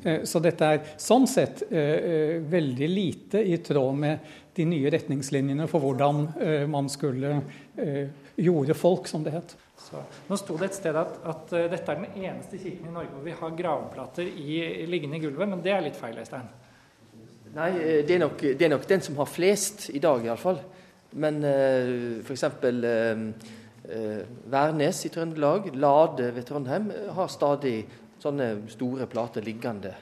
Eh, 0.03 0.23
så 0.29 0.41
dette 0.43 0.69
er 0.69 0.95
sånn 1.01 1.27
sett 1.31 1.65
eh, 1.71 2.39
veldig 2.47 2.89
lite 2.91 3.43
i 3.43 3.59
tråd 3.65 3.99
med 3.99 4.33
de 4.55 4.67
nye 4.69 4.93
retningslinjene 4.93 5.67
for 5.71 5.83
hvordan 5.83 6.25
eh, 6.45 6.65
man 6.71 6.91
skulle 6.93 7.39
eh, 7.77 8.09
jorde 8.37 8.77
folk, 8.79 9.09
som 9.11 9.25
det 9.25 9.35
het. 9.35 9.55
Så, 9.83 10.03
nå 10.29 10.39
sto 10.39 10.57
det 10.61 10.71
et 10.71 10.77
sted 10.79 10.97
at, 10.97 11.17
at 11.27 11.55
dette 11.73 11.95
er 11.95 12.03
den 12.05 12.27
eneste 12.29 12.61
kirken 12.61 12.93
i 12.93 12.95
Norge 12.95 13.11
hvor 13.17 13.25
vi 13.27 13.39
har 13.41 13.57
gravplater 13.59 14.29
i, 14.29 14.61
liggende 14.87 15.19
i 15.19 15.25
gulvet, 15.25 15.51
men 15.51 15.65
det 15.65 15.75
er 15.75 15.83
litt 15.85 15.99
feil, 15.99 16.21
Øystein. 16.23 16.47
Nei, 17.53 17.73
det 18.07 18.15
er, 18.15 18.23
nok, 18.23 18.39
det 18.41 18.65
er 18.65 18.71
nok 18.73 18.87
den 18.89 19.03
som 19.05 19.19
har 19.21 19.29
flest 19.29 19.91
i 19.93 20.01
dag, 20.01 20.23
iallfall. 20.25 20.63
Men 21.21 21.43
uh, 21.45 22.23
f.eks. 22.23 22.47
Uh, 22.63 23.27
uh, 23.89 24.23
Værnes 24.53 25.03
i 25.07 25.11
Trøndelag, 25.13 25.73
Lade 25.75 26.31
ved 26.37 26.47
Trondheim 26.49 26.89
eh, 26.95 27.11
har 27.17 27.29
stadig 27.33 27.83
sånne 28.23 28.55
store 28.73 29.09
plater 29.11 29.45
liggende. 29.45 29.93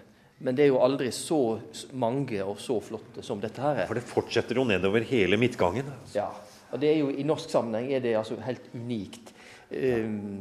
Men 0.41 0.57
det 0.57 0.65
er 0.65 0.71
jo 0.71 0.81
aldri 0.81 1.11
så 1.13 1.59
mange 2.01 2.41
og 2.45 2.61
så 2.61 2.79
flotte 2.85 3.25
som 3.25 3.41
dette 3.43 3.61
her 3.61 3.83
er. 3.83 3.91
For 3.91 3.99
det 3.99 4.09
fortsetter 4.09 4.57
jo 4.57 4.65
nedover 4.69 5.05
hele 5.09 5.37
midtgangen. 5.41 5.89
Ja, 6.15 6.31
og 6.71 6.81
det 6.81 6.95
er 6.95 7.03
jo 7.03 7.11
I 7.13 7.27
norsk 7.29 7.53
sammenheng 7.53 7.91
er 7.93 8.05
det 8.05 8.17
altså 8.17 8.39
helt 8.45 8.71
unikt. 8.73 9.35
Um, 9.71 10.41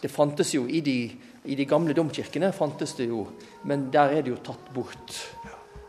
det 0.00 0.10
fantes 0.10 0.54
jo 0.54 0.62
i 0.64 0.80
de, 0.80 0.96
i 1.44 1.56
de 1.58 1.66
gamle 1.68 1.92
domkirkene, 1.96 2.52
fantes 2.56 2.94
det 2.96 3.10
jo, 3.10 3.26
men 3.68 3.90
der 3.92 4.14
er 4.16 4.22
det 4.24 4.32
jo 4.32 4.38
tatt 4.46 4.70
bort 4.72 5.18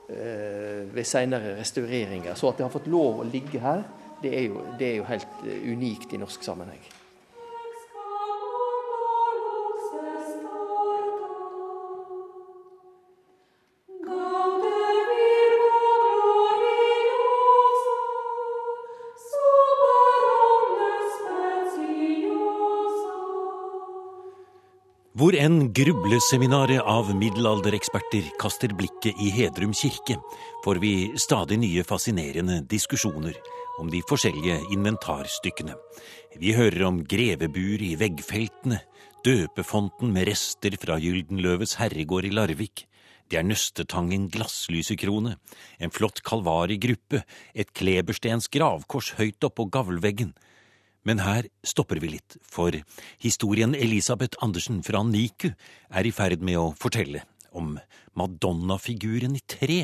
uh, 0.09 0.81
ved 0.89 1.05
senere 1.07 1.53
restaureringer. 1.61 2.33
Så 2.35 2.49
at 2.49 2.59
det 2.59 2.65
har 2.65 2.73
fått 2.73 2.89
lov 2.91 3.21
å 3.21 3.29
ligge 3.29 3.61
her, 3.63 3.85
det 4.23 4.33
er 4.39 4.43
jo, 4.47 4.65
det 4.79 4.89
er 4.89 4.99
jo 5.01 5.07
helt 5.11 5.39
eh, 5.43 5.71
unikt 5.75 6.13
i 6.15 6.21
norsk 6.21 6.45
sammenheng. 6.45 6.83
Hvor 25.13 25.35
enn 25.39 25.69
grubleseminaret 25.71 26.81
av 26.89 27.11
middelaldereksperter 27.15 28.31
kaster 28.41 28.73
blikket 28.75 29.19
i 29.23 29.29
Hedrum 29.31 29.71
kirke, 29.77 30.17
får 30.65 30.81
vi 30.83 30.93
stadig 31.21 31.59
nye 31.61 31.83
fascinerende 31.87 32.57
diskusjoner 32.67 33.37
om 33.81 33.89
de 33.91 34.01
forskjellige 34.09 34.59
inventarstykkene. 34.73 35.75
Vi 36.39 36.53
hører 36.57 36.85
om 36.87 37.01
grevebur 37.05 37.83
i 37.83 37.93
veggfeltene, 37.99 38.81
døpefonten 39.25 40.11
med 40.13 40.27
rester 40.29 40.75
fra 40.81 40.99
Gyldenløves 41.01 41.77
herregård 41.81 42.27
i 42.29 42.33
Larvik, 42.33 42.87
Det 43.31 43.39
er 43.39 43.47
nøstetangen 43.47 44.27
glasslysekrone, 44.29 45.37
en 45.79 45.91
flott 45.95 46.19
kalvarigruppe, 46.27 47.23
et 47.55 47.71
kleberstens 47.73 48.49
gravkors 48.51 49.13
høyt 49.17 49.47
oppå 49.47 49.65
gavlveggen. 49.71 50.33
Men 51.07 51.19
her 51.23 51.47
stopper 51.65 51.99
vi 52.03 52.11
litt, 52.13 52.37
for 52.43 52.75
historien 53.23 53.73
Elisabeth 53.73 54.37
Andersen 54.43 54.83
fra 54.85 55.01
NIKU 55.07 55.49
er 55.49 56.05
i 56.05 56.13
ferd 56.13 56.43
med 56.45 56.59
å 56.59 56.73
fortelle 56.77 57.23
om 57.53 57.77
Madonna-figuren 58.19 59.35
i 59.39 59.43
tre, 59.47 59.81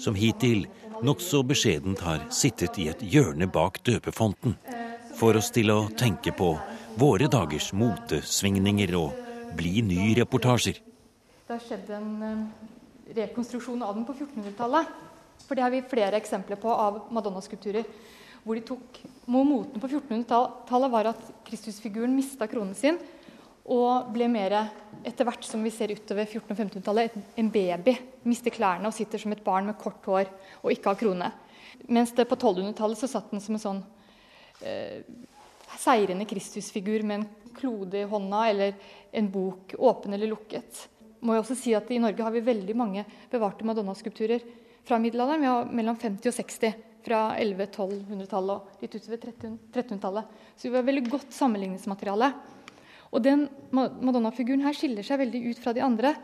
som 0.00 0.18
hittil 0.18 0.66
nokså 1.06 1.42
beskjedent 1.46 2.02
har 2.04 2.26
sittet 2.34 2.78
i 2.80 2.88
et 2.92 3.02
hjørne 3.02 3.48
bak 3.50 3.80
døpefonten, 3.86 4.56
for 5.16 5.36
oss 5.36 5.50
til 5.54 5.72
å 5.72 5.80
tenke 5.98 6.32
på 6.36 6.52
våre 7.00 7.28
dagers 7.30 7.70
motesvingninger 7.76 8.94
og 8.98 9.16
bli 9.56 9.80
ny-reportasjer. 9.86 10.80
Det 11.46 11.56
har 11.56 11.62
skjedd 11.64 11.90
en 11.96 12.10
eh, 12.22 12.42
rekonstruksjon 13.16 13.82
av 13.82 13.96
den 13.96 14.06
på 14.08 14.14
1400-tallet. 14.14 14.90
For 15.46 15.56
det 15.56 15.64
har 15.64 15.72
vi 15.72 15.82
flere 15.90 16.18
eksempler 16.20 16.60
på 16.60 16.70
av 16.70 17.06
Madonna-skulpturer. 17.10 17.88
Hvor 18.44 18.56
de 18.56 18.62
tok 18.64 19.00
Moten 19.30 19.82
på 19.82 19.88
1400-tallet 19.88 20.92
var 20.92 21.10
at 21.12 21.24
Kristusfiguren 21.48 22.14
mista 22.16 22.48
kronen 22.50 22.76
sin 22.78 23.00
og 23.70 24.10
ble 24.14 24.26
mer, 24.32 24.56
etter 25.04 25.26
hvert 25.28 25.44
som 25.46 25.62
vi 25.64 25.72
ser 25.74 25.92
utover 25.92 26.24
1400- 26.24 26.50
og 26.50 26.56
1500-tallet, 26.56 27.16
en 27.36 27.50
baby. 27.52 27.94
Mister 28.28 28.54
klærne 28.54 28.88
og 28.88 28.96
sitter 28.96 29.20
som 29.20 29.32
et 29.34 29.44
barn 29.44 29.68
med 29.68 29.78
kort 29.80 30.04
hår 30.08 30.30
og 30.62 30.72
ikke 30.72 30.92
har 30.92 31.00
krone. 31.00 31.30
Mens 31.88 32.12
det 32.16 32.28
på 32.28 32.38
1200-tallet 32.38 33.00
så 33.00 33.10
satt 33.10 33.30
den 33.32 33.42
som 33.44 33.56
en 33.56 33.62
sånn 33.62 33.82
eh, 34.64 35.04
seirende 35.80 36.26
Kristusfigur 36.28 37.04
med 37.06 37.20
en 37.20 37.54
klode 37.56 38.00
i 38.00 38.08
hånda 38.08 38.46
eller 38.50 38.74
en 39.16 39.30
bok, 39.32 39.74
åpen 39.78 40.14
eller 40.16 40.30
lukket. 40.30 40.86
Må 41.20 41.36
jeg 41.36 41.44
også 41.44 41.56
si 41.58 41.74
at 41.76 41.90
I 41.92 42.00
Norge 42.00 42.24
har 42.24 42.32
vi 42.32 42.44
veldig 42.44 42.76
mange 42.78 43.04
bevarte 43.30 43.66
madonnaskulpturer 43.68 44.44
fra 44.88 44.98
middelalderen. 45.02 45.42
Vi 45.42 45.50
har 45.50 45.74
mellom 45.80 45.98
50 46.00 46.30
og 46.30 46.36
60 46.38 46.86
fra 47.04 47.20
1100-1200-tallet 47.40 48.54
og 48.56 48.84
litt 48.84 48.96
utover 48.96 49.26
1300-tallet. 49.32 50.40
Så 50.56 50.68
vi 50.68 50.76
har 50.76 50.86
veldig 50.86 51.04
godt 51.10 51.36
sammenligningsmateriale. 51.36 52.32
Og 53.10 53.22
den 53.24 53.48
Madonna-figuren 53.74 54.62
her 54.62 54.76
skiller 54.76 55.06
seg 55.06 55.22
veldig 55.24 55.40
ut 55.50 55.62
fra 55.62 55.74
de 55.74 55.82
andre 55.82 56.14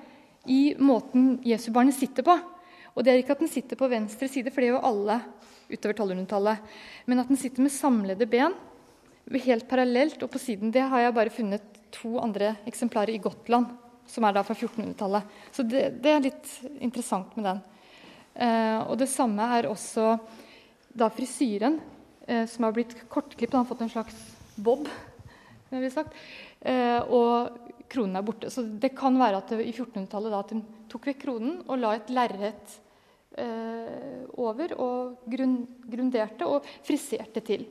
i 0.46 0.76
måten 0.78 1.40
Jesubarnet 1.46 1.96
sitter 1.96 2.26
på. 2.26 2.36
Og 2.94 3.04
det 3.04 3.12
er 3.12 3.20
ikke 3.20 3.34
at 3.36 3.42
den 3.42 3.50
sitter 3.50 3.78
på 3.78 3.90
venstre 3.90 4.28
side, 4.30 4.52
for 4.54 4.62
det 4.62 4.70
gjør 4.70 4.86
alle 4.88 5.18
utover 5.68 5.96
1200-tallet. 5.96 6.76
Men 7.10 7.22
at 7.22 7.32
den 7.32 7.40
sitter 7.40 7.64
med 7.64 7.74
samlede 7.74 8.28
ben, 8.30 8.54
helt 9.26 9.66
parallelt 9.68 10.22
og 10.22 10.30
på 10.32 10.40
siden. 10.40 10.70
Det 10.72 10.84
har 10.86 11.02
jeg 11.02 11.16
bare 11.16 11.34
funnet 11.34 11.82
to 11.94 12.16
andre 12.22 12.54
eksemplarer 12.68 13.16
i 13.16 13.22
Gotland, 13.22 13.68
som 14.06 14.24
er 14.24 14.36
da 14.36 14.44
fra 14.46 14.54
1400-tallet. 14.54 15.34
Så 15.52 15.66
det, 15.66 15.88
det, 16.04 16.12
er 16.12 16.24
litt 16.24 16.52
interessant 16.78 17.34
med 17.36 17.50
den. 17.50 17.60
Eh, 18.46 18.78
og 18.86 18.94
det 19.00 19.10
samme 19.10 19.50
er 19.58 19.68
også 19.68 20.14
da 20.96 21.10
frisyren, 21.12 21.80
eh, 22.28 22.46
som 22.48 22.68
har 22.68 22.76
blitt 22.76 22.94
kortklipt. 23.10 23.52
Han 23.52 23.64
har 23.64 23.70
fått 23.72 23.84
en 23.84 23.92
slags 23.92 24.22
bob. 24.56 24.86
Sagt, 25.66 26.14
eh, 26.60 27.00
og 27.10 27.86
kronen 27.90 28.18
er 28.18 28.26
borte. 28.26 28.50
Så 28.52 28.62
det 28.62 28.92
kan 28.98 29.16
være 29.18 29.40
at 29.42 29.50
det, 29.50 29.64
i 29.66 29.74
1400-tallet 29.74 30.36
at 30.38 30.52
de 30.54 30.60
tok 30.90 31.08
vekk 31.10 31.22
kronen 31.24 31.56
og 31.66 31.80
la 31.82 31.94
et 31.96 32.12
lerret 32.14 32.76
eh, 33.38 34.22
over 34.38 34.76
og 34.78 35.26
grunn, 35.30 35.58
grunderte 35.86 36.46
og 36.46 36.66
friserte 36.86 37.42
til. 37.46 37.66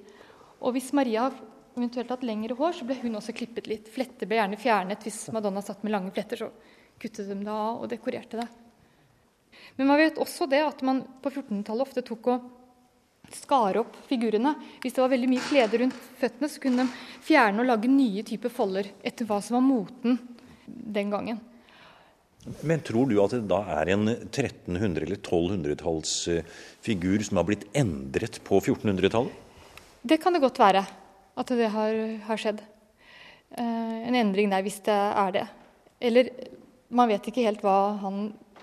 Og 0.59 0.75
hvis 0.75 0.91
Maria 0.97 1.29
eventuelt 1.75 2.11
hatt 2.11 2.23
lengre 2.27 2.55
hår, 2.55 2.77
så 2.77 2.87
ble 2.87 2.97
hun 3.01 3.17
også 3.19 3.35
klippet 3.35 3.67
litt. 3.71 3.89
Fletter 3.91 4.27
ble 4.27 4.39
gjerne 4.39 4.59
fjernet. 4.59 5.03
Hvis 5.03 5.25
Madonna 5.35 5.63
satt 5.63 5.83
med 5.83 5.95
lange 5.95 6.13
fletter, 6.15 6.45
så 6.45 6.51
kuttet 6.99 7.27
de 7.29 7.39
det 7.41 7.51
av 7.51 7.81
og 7.83 7.89
dekorerte 7.91 8.39
det. 8.39 8.47
Men 9.75 9.89
man 9.91 9.99
vet 9.99 10.19
også 10.21 10.47
det 10.51 10.61
at 10.63 10.83
man 10.87 11.03
på 11.23 11.31
1400-tallet 11.31 11.87
ofte 11.87 12.03
tok 12.05 12.31
og 12.31 12.47
skar 13.33 13.77
opp 13.81 13.95
figurene. 14.09 14.51
Hvis 14.83 14.93
det 14.95 15.03
var 15.03 15.11
veldig 15.13 15.29
mye 15.31 15.47
klede 15.47 15.77
rundt 15.81 15.97
føttene, 16.19 16.47
så 16.51 16.57
kunne 16.61 16.85
de 16.85 16.89
fjerne 17.25 17.61
og 17.63 17.69
lage 17.71 17.87
nye 17.91 18.23
typer 18.27 18.51
folder 18.53 18.85
etter 19.05 19.23
hva 19.29 19.37
som 19.43 19.53
var 19.57 19.65
moten 19.65 20.11
den 20.65 21.11
gangen. 21.13 21.37
Men 22.61 22.79
tror 22.85 23.05
du 23.09 23.15
at 23.23 23.33
det 23.33 23.49
da 23.49 23.59
er 23.79 23.85
en 23.95 24.05
1300- 24.09 25.01
eller 25.01 25.17
1200-tallsfigur 25.17 27.19
som 27.25 27.37
har 27.41 27.47
blitt 27.47 27.65
endret 27.73 28.35
på 28.45 28.59
1400-tallet? 28.61 29.33
Det 30.05 30.21
kan 30.21 30.33
det 30.35 30.43
godt 30.43 30.61
være 30.61 30.83
at 31.35 31.47
det 31.57 31.69
har, 31.73 31.91
har 32.27 32.37
skjedd. 32.39 32.59
Eh, 33.57 33.97
en 34.09 34.15
endring 34.15 34.49
der, 34.53 34.61
hvis 34.65 34.79
det 34.85 34.93
er 34.93 35.31
det. 35.33 35.47
Eller 36.05 36.23
man 36.93 37.09
vet 37.09 37.25
ikke 37.27 37.47
helt 37.47 37.63
hva 37.65 37.97
han 38.03 38.15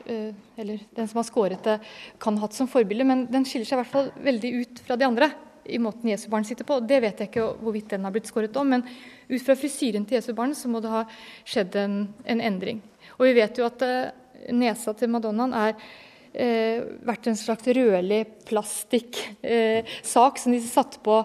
eller 0.06 0.82
den 0.96 1.08
som 1.08 1.20
har 1.20 1.26
skåret 1.28 1.64
det, 1.66 1.78
kan 2.22 2.36
ha 2.38 2.46
hatt 2.46 2.56
som 2.56 2.70
forbilde. 2.70 3.06
Men 3.08 3.26
den 3.30 3.46
skiller 3.48 3.68
seg 3.68 3.78
i 3.78 3.82
hvert 3.82 3.92
fall 3.92 4.12
veldig 4.24 4.52
ut 4.60 4.84
fra 4.86 4.98
de 4.98 5.08
andre 5.08 5.30
i 5.64 5.78
måten 5.78 6.10
Jesu 6.10 6.28
barn 6.30 6.44
sitter 6.44 6.66
på. 6.66 6.80
Det 6.80 7.00
vet 7.04 7.20
jeg 7.20 7.30
ikke 7.30 7.48
hvorvidt 7.62 7.92
den 7.94 8.06
har 8.06 8.14
blitt 8.14 8.30
skåret 8.30 8.56
om, 8.58 8.72
men 8.74 8.86
ut 9.28 9.44
fra 9.44 9.56
frisyren 9.58 10.06
til 10.08 10.18
Jesu 10.18 10.32
barn 10.36 10.54
så 10.58 10.70
må 10.70 10.82
det 10.82 10.92
ha 10.92 11.04
skjedd 11.44 11.76
en, 11.78 11.98
en 12.26 12.42
endring. 12.42 12.82
Og 13.18 13.28
vi 13.28 13.36
vet 13.38 13.58
jo 13.58 13.66
at 13.68 13.84
uh, 13.86 14.10
nesa 14.54 14.94
til 14.98 15.12
Madonnaen 15.12 15.54
er 15.54 15.76
uh, 15.78 16.78
vært 17.06 17.30
en 17.30 17.38
slags 17.38 17.68
rødlig 17.78 18.24
plastikksak 18.48 20.40
uh, 20.40 20.42
som 20.42 20.56
de 20.56 20.62
satte 20.66 21.02
på 21.04 21.22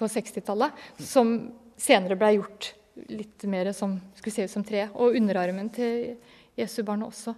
på 0.00 0.08
60-tallet, 0.08 0.72
som 0.96 1.34
senere 1.76 2.16
ble 2.16 2.30
gjort 2.38 2.70
litt 3.12 3.44
mer 3.52 3.68
som 3.76 3.98
skulle 4.16 4.32
se 4.32 4.46
ut 4.48 4.52
som 4.54 4.64
tre. 4.64 4.86
Og 4.96 5.16
underarmen 5.18 5.68
til 5.76 6.14
Jesu 6.56 6.80
barn 6.88 7.04
også. 7.04 7.34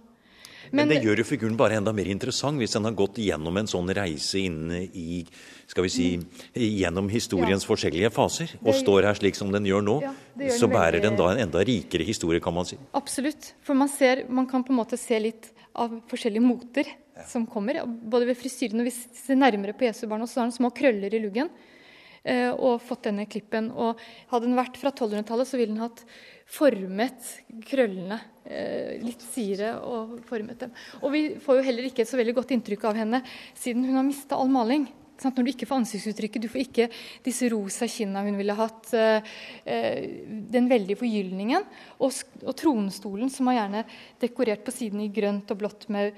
Men, 0.71 0.87
Men, 0.87 0.93
det 0.93 1.03
gjør 1.03 1.21
jo 1.21 1.25
figuren 1.27 1.57
bare 1.59 1.77
enda 1.79 1.93
mer 1.95 2.07
interessant 2.11 2.61
hvis 2.61 2.75
den 2.77 2.87
har 2.87 2.95
gått 2.97 3.19
gjennom 3.21 3.57
en 3.59 3.69
sånn 3.69 3.89
reise 3.93 4.39
inne 4.41 4.85
i 4.87 5.23
skal 5.69 5.85
vi 5.87 5.89
si, 5.89 6.07
gjennom 6.53 7.07
historiens 7.09 7.63
ja. 7.63 7.69
forskjellige 7.69 8.11
faser, 8.13 8.51
og 8.61 8.75
står 8.77 9.07
her 9.07 9.17
slik 9.17 9.37
som 9.37 9.51
den 9.53 9.65
gjør 9.65 9.85
nå, 9.85 9.95
ja, 10.03 10.11
så 10.53 10.67
bærer 10.69 10.99
veldig... 10.99 11.05
den 11.07 11.19
da 11.19 11.29
en 11.31 11.41
enda 11.47 11.63
rikere 11.65 12.05
historie, 12.05 12.43
kan 12.43 12.53
man 12.53 12.67
si. 12.67 12.77
Absolutt. 12.97 13.53
For 13.65 13.77
man, 13.77 13.89
ser, 13.89 14.25
man 14.29 14.49
kan 14.49 14.65
på 14.65 14.73
en 14.73 14.81
måte 14.81 14.99
se 14.99 15.17
litt 15.23 15.49
av 15.79 15.95
forskjellige 16.11 16.45
moter 16.45 16.89
ja. 16.89 17.25
som 17.29 17.47
kommer. 17.49 17.81
Både 17.85 18.27
ved 18.29 18.37
frisyren 18.37 18.83
og 18.83 18.89
hvis 18.89 18.99
vi 19.07 19.21
ser 19.23 19.39
nærmere 19.39 19.75
på 19.77 19.87
Jesu 19.87 20.05
barn, 20.05 20.25
og 20.25 20.29
så 20.29 20.41
har 20.41 20.49
han 20.49 20.55
små 20.55 20.69
krøller 20.75 21.15
i 21.15 21.21
luggen. 21.23 21.49
Eh, 22.23 22.51
og 22.55 22.79
fått 22.79 23.09
denne 23.09 23.25
klippen. 23.27 23.69
Og 23.75 23.99
hadde 24.31 24.47
den 24.47 24.57
vært 24.57 24.79
fra 24.79 24.93
1200-tallet, 24.93 25.49
så 25.49 25.59
ville 25.59 25.75
den 25.75 25.83
hatt 25.83 26.05
formet 26.53 27.29
krøllene 27.67 28.19
eh, 28.47 28.95
litt 29.03 29.23
sidere 29.33 29.75
og 29.83 30.17
formet 30.29 30.63
dem. 30.63 30.73
Og 31.03 31.13
vi 31.15 31.23
får 31.43 31.59
jo 31.59 31.67
heller 31.67 31.87
ikke 31.89 32.05
et 32.05 32.11
så 32.11 32.19
veldig 32.19 32.37
godt 32.39 32.53
inntrykk 32.55 32.89
av 32.91 32.99
henne 33.03 33.23
siden 33.51 33.87
hun 33.87 33.99
har 33.99 34.07
mista 34.07 34.39
all 34.39 34.51
maling. 34.51 34.87
Når 35.23 35.45
du 35.45 35.49
ikke 35.51 35.67
får 35.69 35.77
ansiktsuttrykket, 35.83 36.41
du 36.41 36.49
får 36.51 36.61
ikke 36.63 36.85
disse 37.23 37.47
rosa 37.51 37.85
kinna 37.87 38.23
hun 38.25 38.35
ville 38.35 38.55
hatt, 38.57 38.89
eh, 38.97 39.27
den 40.51 40.67
veldige 40.71 40.99
forgylningen, 40.99 41.67
og, 41.99 42.17
og, 42.41 42.51
tronstolen 42.59 43.31
som 43.31 43.47
er 43.47 43.59
gjerne 43.59 43.83
dekorert 44.19 44.65
på 44.65 44.73
siden 44.73 45.03
i 45.05 45.11
grønt 45.13 45.53
og 45.53 45.61
blått 45.61 45.85
med 45.93 46.17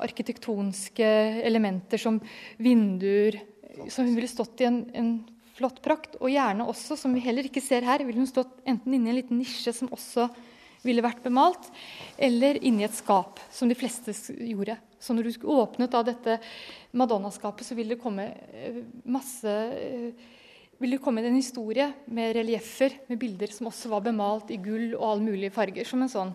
arkitektonske 0.00 1.10
elementer 1.42 2.00
som 2.00 2.22
vinduer, 2.62 3.42
så 3.90 4.04
hun 4.04 4.14
ville 4.16 4.30
stått 4.30 4.62
i 4.62 4.68
en, 4.68 4.82
en 4.96 5.12
flott 5.56 5.82
prakt. 5.84 6.16
Og 6.20 6.32
gjerne 6.32 6.66
også, 6.68 6.96
som 6.98 7.14
vi 7.14 7.24
heller 7.24 7.48
ikke 7.48 7.62
ser 7.64 7.86
her, 7.86 8.04
ville 8.06 8.22
hun 8.22 8.30
stått 8.30 8.54
enten 8.68 8.96
inni 8.96 9.12
en 9.12 9.20
liten 9.20 9.40
nisje 9.40 9.74
som 9.76 9.92
også 9.92 10.28
ville 10.82 11.04
vært 11.04 11.22
bemalt, 11.22 11.68
eller 12.18 12.58
inni 12.58 12.82
et 12.82 12.96
skap, 12.96 13.38
som 13.54 13.70
de 13.70 13.76
fleste 13.78 14.14
gjorde. 14.34 14.74
Så 15.02 15.14
når 15.14 15.28
du 15.28 15.48
åpnet 15.54 15.94
av 15.94 16.06
dette 16.08 16.38
Madonna-skapet, 16.98 17.66
så 17.66 17.76
ville 17.78 17.94
det 17.94 18.02
komme 18.02 18.26
eh, 18.50 18.80
masse 19.06 19.50
eh, 19.50 20.30
ville 20.82 20.98
det 20.98 21.04
komme 21.04 21.22
en 21.22 21.38
historie 21.38 21.86
med 22.10 22.32
relieffer 22.34 22.96
med 23.06 23.20
bilder 23.20 23.52
som 23.54 23.68
også 23.70 23.90
var 23.92 24.02
bemalt 24.02 24.50
i 24.50 24.58
gull 24.58 24.96
og 24.96 25.04
alle 25.12 25.28
mulige 25.28 25.54
farger. 25.54 25.86
som 25.86 26.02
en 26.02 26.10
sånn 26.10 26.32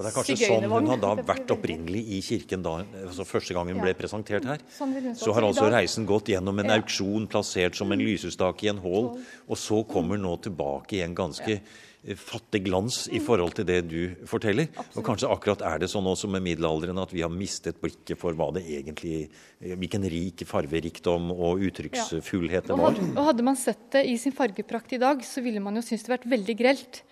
og 0.00 0.06
Det 0.06 0.10
er 0.14 0.16
kanskje 0.16 0.48
sånn 0.48 0.64
hun 0.72 0.86
har 0.88 1.00
da 1.02 1.10
vært 1.28 1.50
opprinnelig 1.52 2.00
i 2.16 2.22
kirken 2.24 2.62
da, 2.64 2.78
altså 3.02 3.26
første 3.28 3.52
gang 3.52 3.68
hun 3.68 3.82
ble 3.82 3.92
presentert 3.98 4.46
her. 4.48 4.62
Sånn 4.72 4.94
så 5.12 5.34
har 5.36 5.44
altså 5.44 5.66
reisen 5.68 6.06
gått 6.08 6.30
gjennom 6.32 6.56
en 6.62 6.72
auksjon 6.78 7.26
plassert 7.28 7.76
som 7.76 7.92
en 7.92 8.00
lysestake 8.00 8.64
i 8.64 8.70
en 8.72 8.80
hall, 8.80 9.10
og 9.44 9.60
så 9.60 9.82
kommer 9.84 10.16
nå 10.16 10.32
tilbake 10.46 10.96
i 10.96 11.02
en 11.04 11.12
ganske 11.18 11.52
eh, 11.52 12.16
fattig 12.16 12.62
glans 12.70 13.02
i 13.12 13.20
forhold 13.20 13.58
til 13.58 13.68
det 13.68 13.76
du 13.90 13.98
forteller. 14.30 14.72
Og 14.94 15.04
kanskje 15.04 15.28
akkurat 15.36 15.66
er 15.68 15.84
det 15.84 15.90
sånn 15.92 16.08
også 16.08 16.32
med 16.32 16.46
middelalderen 16.48 17.02
at 17.04 17.12
vi 17.12 17.20
har 17.26 17.34
mistet 17.34 17.82
blikket 17.84 18.16
for 18.24 18.32
hva 18.32 18.48
det 18.56 18.64
egentlig 18.64 19.26
eh, 19.26 19.76
Hvilken 19.76 20.08
rik 20.16 20.46
farverikdom 20.48 21.28
og 21.36 21.60
uttrykksfullhet 21.68 22.72
det 22.72 22.80
var. 22.80 22.96
Og 22.96 23.22
hadde 23.34 23.44
man 23.52 23.60
sett 23.60 23.84
det 23.92 24.06
i 24.08 24.16
sin 24.16 24.32
fargeprakt 24.32 24.96
i 24.96 25.04
dag, 25.04 25.20
så 25.28 25.44
ville 25.44 25.60
man 25.60 25.76
jo 25.76 25.84
synes 25.84 26.08
det 26.08 26.16
vært 26.16 26.30
veldig 26.38 26.58
grelt. 26.64 27.04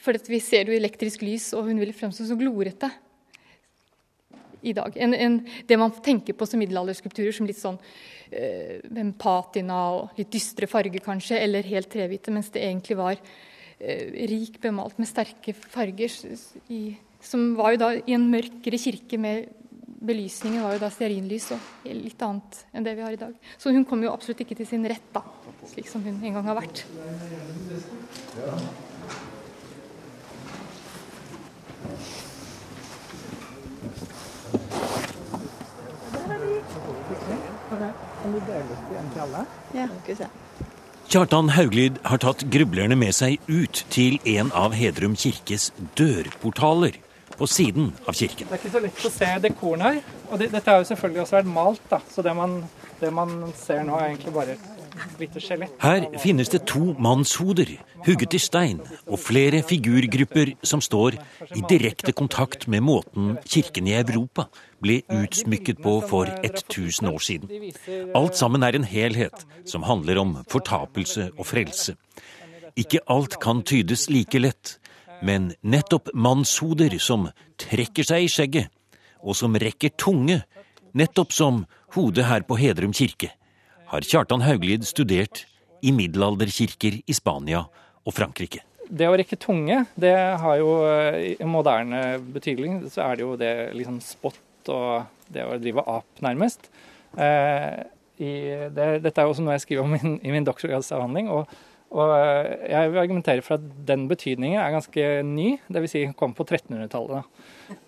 For 0.00 0.16
vi 0.28 0.40
ser 0.40 0.70
jo 0.70 0.76
elektrisk 0.76 1.24
lys, 1.26 1.50
og 1.56 1.68
hun 1.68 1.80
ville 1.82 1.96
fremstå 1.96 2.24
så 2.28 2.36
glorete 2.38 2.88
i 4.62 4.72
dag. 4.76 4.96
En, 4.96 5.14
en, 5.14 5.38
det 5.68 5.78
man 5.78 5.92
tenker 6.04 6.36
på 6.38 6.46
som 6.48 6.62
middelalderskulpturer, 6.62 7.34
som 7.34 7.48
litt 7.48 7.60
sånn 7.60 7.78
eh, 8.30 8.80
patina 9.20 9.78
og 9.98 10.18
litt 10.18 10.32
dystre 10.32 10.68
farger, 10.70 11.02
kanskje, 11.04 11.40
eller 11.42 11.66
helt 11.68 11.90
trehvite, 11.92 12.32
mens 12.34 12.52
det 12.54 12.64
egentlig 12.64 12.96
var 13.00 13.16
eh, 13.18 14.26
rik 14.30 14.60
bemalt 14.62 15.00
med 15.02 15.10
sterke 15.10 15.54
farger 15.54 16.20
i 16.72 16.84
som 17.22 17.52
var 17.54 17.74
jo 17.74 17.78
da 17.82 17.90
i 17.94 18.14
en 18.16 18.30
mørkere 18.30 18.78
kirke 18.82 19.18
med 19.20 19.46
belysningen 20.02 20.64
var 20.64 20.74
jo 20.74 20.82
da 20.82 20.90
stearinlys 20.90 21.52
og 21.54 21.84
litt 21.86 22.22
annet 22.26 22.64
enn 22.74 22.86
det 22.86 22.96
vi 22.98 23.04
har 23.06 23.14
i 23.14 23.20
dag. 23.20 23.36
Så 23.54 23.70
hun 23.74 23.86
kom 23.86 24.02
jo 24.02 24.10
absolutt 24.10 24.42
ikke 24.42 24.58
til 24.58 24.66
sin 24.66 24.86
rett, 24.90 25.06
da, 25.14 25.22
slik 25.70 25.90
som 25.90 26.02
hun 26.02 26.18
en 26.18 26.40
gang 26.40 26.48
har 26.50 26.58
vært. 26.58 26.82
Ja, 26.98 27.12
skal 27.22 27.68
vi 27.70 27.82
se. 27.84 28.82
Kjartan 41.12 41.50
Hauglid 41.52 41.98
har 42.08 42.20
tatt 42.22 42.44
grublerne 42.52 42.96
med 42.96 43.12
seg 43.16 43.40
ut 43.50 43.82
til 43.92 44.20
en 44.32 44.52
av 44.56 44.76
Hedrum 44.78 45.16
kirkes 45.18 45.70
dørportaler 45.98 46.96
på 47.36 47.48
siden 47.50 47.90
av 48.06 48.16
kirken. 48.16 48.48
Det 48.48 48.56
er 48.56 48.62
ikke 48.62 48.72
så 48.72 48.82
lett 48.84 49.04
å 49.08 49.12
se 49.12 49.30
dekoren 49.44 49.84
her. 49.84 49.98
Og 50.30 50.38
det, 50.40 50.52
dette 50.54 50.70
har 50.70 50.80
jo 50.80 50.88
selvfølgelig 50.92 51.24
også 51.24 51.38
vært 51.40 51.50
malt, 51.52 51.82
da. 51.90 51.98
Så 52.12 52.24
det 52.24 52.34
man, 52.38 52.60
det 53.00 53.10
man 53.12 53.34
ser 53.58 53.82
nå, 53.88 53.98
er 53.98 54.12
egentlig 54.12 54.34
bare. 54.36 54.56
Her 55.82 56.04
finnes 56.20 56.50
det 56.52 56.66
to 56.68 56.92
mannshoder 57.00 57.70
hugget 58.06 58.34
i 58.36 58.40
stein, 58.42 58.80
og 59.06 59.20
flere 59.22 59.62
figurgrupper 59.64 60.52
som 60.66 60.82
står 60.84 61.16
i 61.56 61.62
direkte 61.70 62.12
kontakt 62.12 62.66
med 62.68 62.84
måten 62.84 63.36
kirken 63.48 63.88
i 63.88 63.96
Europa 63.96 64.48
ble 64.82 65.00
utsmykket 65.08 65.82
på 65.84 65.96
for 66.10 66.28
1000 66.42 67.08
år 67.08 67.24
siden. 67.24 67.72
Alt 68.14 68.36
sammen 68.36 68.62
er 68.62 68.76
en 68.76 68.88
helhet 68.88 69.46
som 69.64 69.86
handler 69.88 70.20
om 70.20 70.36
fortapelse 70.50 71.30
og 71.38 71.46
frelse. 71.46 71.96
Ikke 72.76 73.02
alt 73.10 73.38
kan 73.40 73.62
tydes 73.62 74.08
like 74.10 74.38
lett, 74.40 74.78
men 75.22 75.52
nettopp 75.62 76.10
mannshoder 76.14 76.98
som 76.98 77.28
trekker 77.60 78.06
seg 78.06 78.26
i 78.26 78.32
skjegget, 78.32 78.72
og 79.22 79.36
som 79.38 79.54
rekker 79.54 79.94
tunge, 79.96 80.42
nettopp 80.98 81.32
som 81.32 81.64
hodet 81.94 82.26
her 82.26 82.44
på 82.48 82.58
Hedrum 82.58 82.92
kirke, 82.96 83.30
har 83.92 84.04
Kjartan 84.08 84.40
Hauglid 84.40 84.86
studert 84.88 85.44
i 85.84 85.92
middelalderkirker 85.92 87.02
i 87.04 87.16
Spania 87.16 87.66
og 88.02 88.14
Frankrike. 88.16 88.62
Det 88.92 89.08
å 89.08 89.16
rekke 89.16 89.36
tunge, 89.40 89.82
det 90.00 90.14
har 90.40 90.56
jo 90.60 90.70
eh, 90.88 91.34
i 91.36 91.48
moderne 91.48 92.18
betydning 92.32 92.82
så 92.92 93.06
er 93.06 93.18
det 93.18 93.24
jo 93.26 93.34
det 93.40 93.52
liksom 93.76 93.98
spott 94.04 94.70
og 94.72 95.04
det 95.32 95.44
å 95.44 95.58
drive 95.60 95.84
ap, 95.88 96.08
nærmest. 96.24 96.68
Eh, 97.20 97.84
i, 98.22 98.32
det, 98.72 98.88
dette 99.04 99.16
er 99.20 99.28
jo 99.28 99.34
også 99.34 99.44
noe 99.44 99.56
jeg 99.56 99.66
skriver 99.66 99.84
om 99.84 99.96
i, 99.96 100.02
i 100.28 100.34
min 100.34 100.48
doktorgradsavhandling. 100.48 101.28
og 101.32 101.52
og 101.92 102.10
eh, 102.16 102.70
jeg 102.72 102.90
vil 102.90 103.02
argumentere 103.02 103.44
for 103.44 103.58
at 103.58 103.64
den 103.88 104.06
betydningen 104.08 104.60
er 104.60 104.72
ganske 104.72 105.06
ny, 105.28 105.48
dvs. 105.68 105.92
Si 105.92 106.04
kom 106.16 106.32
på 106.36 106.46
1300-tallet. 106.46 107.28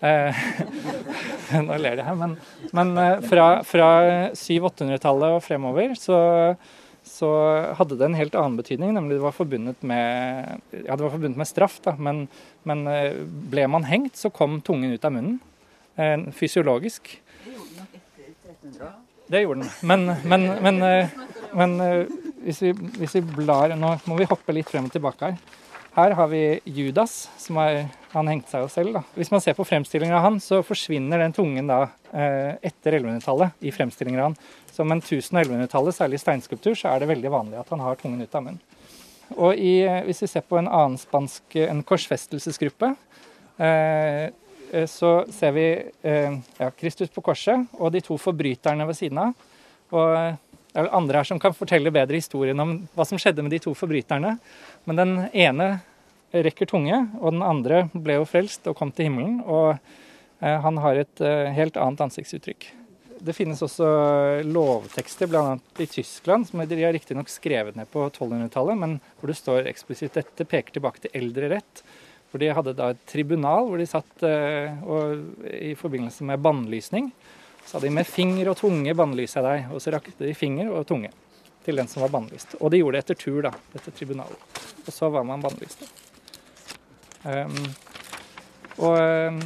Eh, 0.05 0.41
nå 1.65 1.77
ler 1.81 1.97
de 1.97 2.05
her, 2.05 2.17
men, 2.19 2.35
men 2.77 2.93
fra, 3.25 3.47
fra 3.65 3.89
700-800-tallet 4.37 5.37
og 5.39 5.41
fremover 5.45 5.95
så, 5.97 6.19
så, 7.05 7.31
hadde 7.79 7.97
det 7.97 8.05
en 8.09 8.19
helt 8.19 8.37
annen 8.37 8.59
betydning. 8.61 8.93
Nemlig 8.93 9.17
det 9.17 9.25
var 9.25 9.37
forbundet 9.37 9.81
med, 9.81 10.61
ja, 10.83 10.93
det 10.93 11.01
var 11.01 11.15
forbundet 11.17 11.41
med 11.41 11.49
straff, 11.49 11.79
da, 11.85 11.95
men, 11.97 12.27
men 12.69 12.85
ble 13.49 13.65
man 13.73 13.89
hengt, 13.89 14.21
så 14.21 14.29
kom 14.33 14.59
tungen 14.65 14.93
ut 14.93 15.09
av 15.09 15.17
munnen. 15.17 15.41
Eh, 15.97 16.29
fysiologisk. 16.37 17.09
Det 17.41 17.55
gjorde 17.57 17.73
den 17.73 17.81
nok 17.81 17.97
etter 17.97 18.53
1300? 18.53 18.93
Det 19.33 19.41
gjorde 19.41 19.65
den. 19.65 19.75
Men, 19.89 20.07
men, 20.29 20.47
men, 20.61 20.81
men 21.57 21.77
hvis 22.45 22.61
vi, 22.61 22.71
hvis 22.99 23.15
vi, 23.17 23.23
blar 23.35 23.73
Nå 23.75 23.95
må 24.05 24.17
vi 24.19 24.27
hoppe 24.29 24.53
litt 24.53 24.69
frem 24.69 24.85
og 24.87 24.93
tilbake 24.93 25.31
her. 25.31 25.61
Her 25.95 26.11
har 26.17 26.27
vi 26.27 26.59
Judas, 26.75 27.29
som 27.39 27.57
er, 27.63 27.85
han 28.11 28.27
hengte 28.27 28.51
seg 28.51 28.65
jo 28.65 28.71
selv. 28.71 28.97
da. 28.97 29.01
Hvis 29.15 29.31
man 29.31 29.41
ser 29.41 29.55
på 29.55 29.65
fremstillingen 29.65 30.17
av 30.17 30.25
han, 30.25 30.39
så 30.43 30.59
forsvinner 30.65 31.23
den 31.23 31.33
tungen 31.33 31.71
da 31.71 31.85
eh, 32.11 32.57
etter 32.67 32.97
1100-tallet 32.99 33.63
i 33.63 33.71
fremstillingen 33.71 34.19
av 34.19 34.27
han. 34.27 34.35
Så 34.75 34.83
med 34.83 35.05
1000- 35.05 35.39
og 35.39 35.45
1100-tallet, 35.45 35.95
særlig 35.95 36.19
steinskulptur, 36.19 36.75
så 36.75 36.91
er 36.91 37.01
det 37.01 37.09
veldig 37.13 37.31
vanlig 37.31 37.61
at 37.61 37.71
han 37.71 37.83
har 37.85 37.95
tungen 38.01 38.21
ut 38.21 38.35
av 38.35 38.43
munnen. 38.43 38.59
Og 39.39 39.55
i, 39.55 39.77
hvis 40.05 40.25
vi 40.25 40.29
ser 40.35 40.43
på 40.45 40.59
en 40.59 40.67
annen 40.67 40.99
spansk 41.01 41.55
en 41.63 41.79
korsfestelsesgruppe, 41.87 42.91
eh, 43.63 44.27
så 44.91 45.15
ser 45.31 45.55
vi 45.55 45.65
eh, 45.79 46.37
ja, 46.59 46.69
Kristus 46.75 47.13
på 47.13 47.23
korset 47.23 47.79
og 47.79 47.93
de 47.95 48.03
to 48.03 48.19
forbryterne 48.19 48.87
ved 48.89 48.99
siden 48.99 49.21
av. 49.29 49.47
Og 49.95 50.44
det 50.75 50.83
er 50.83 50.91
andre 50.91 51.21
her 51.21 51.27
som 51.29 51.39
kan 51.39 51.53
fortelle 51.55 51.91
bedre 51.93 52.17
historien 52.19 52.59
om 52.59 52.71
hva 52.97 53.05
som 53.07 53.19
skjedde 53.21 53.43
med 53.45 53.53
de 53.55 53.61
to 53.63 53.71
forbryterne. 53.77 54.33
Men 54.83 54.97
den 54.99 55.13
ene 55.31 55.67
rekker 56.35 56.67
tunge, 56.67 56.97
og 57.21 57.31
den 57.31 57.45
andre 57.47 57.85
ble 57.93 58.17
jo 58.17 58.25
frelst 58.27 58.67
og 58.67 58.75
kom 58.75 58.91
til 58.91 59.07
himmelen. 59.07 59.37
Og 59.47 59.77
eh, 60.41 60.57
han 60.65 60.81
har 60.83 60.99
et 60.99 61.21
eh, 61.23 61.53
helt 61.55 61.79
annet 61.79 62.03
ansiktsuttrykk. 62.09 62.67
Det 63.25 63.33
finnes 63.37 63.61
også 63.63 63.87
lovtekster, 64.43 65.31
bl.a. 65.31 65.55
i 65.79 65.87
Tyskland, 65.87 66.49
som 66.49 66.59
de 66.59 66.81
har 66.81 66.91
riktignok 66.93 67.31
skrevet 67.31 67.79
ned 67.79 67.87
på 67.93 68.03
1200-tallet, 68.09 68.75
men 68.81 68.97
hvor 69.21 69.31
det 69.31 69.37
står 69.39 69.71
eksplisitt 69.71 70.19
dette 70.19 70.43
peker 70.43 70.75
tilbake 70.75 71.05
til 71.05 71.15
eldre 71.15 71.53
rett. 71.55 71.85
Hvor 72.29 72.43
de 72.43 72.51
hadde 72.51 72.75
da 72.75 72.91
et 72.91 73.07
tribunal 73.07 73.71
hvor 73.71 73.79
de 73.79 73.87
satt 73.87 74.27
eh, 74.27 74.75
og, 74.83 75.23
i 75.55 75.71
forbindelse 75.79 76.27
med 76.27 76.43
bannlysning 76.43 77.13
sa 77.65 77.79
de 77.81 77.89
med 77.89 78.07
finger 78.07 78.51
og 78.51 78.57
tunge 78.59 78.93
bannlyser 78.97 79.41
jeg 79.41 79.45
deg. 79.47 79.75
Og 79.75 79.81
så 79.83 79.93
rakte 79.95 80.25
de 80.25 80.33
finger 80.37 80.71
og 80.71 80.85
tunge 80.89 81.11
til 81.65 81.81
den 81.81 81.89
som 81.89 82.05
var 82.05 82.13
bannlyst. 82.13 82.55
Og 82.61 82.71
de 82.71 82.79
gjorde 82.81 82.99
det 82.99 83.05
etter 83.05 83.17
tur, 83.19 83.41
da, 83.47 83.51
etter 83.75 83.93
tribunalet. 83.95 84.61
Og 84.85 84.93
så 84.93 85.09
var 85.13 85.25
man 85.25 85.41
bannlyst. 85.41 85.81
Um, 87.25 87.57
og 88.85 88.99
um, 89.01 89.39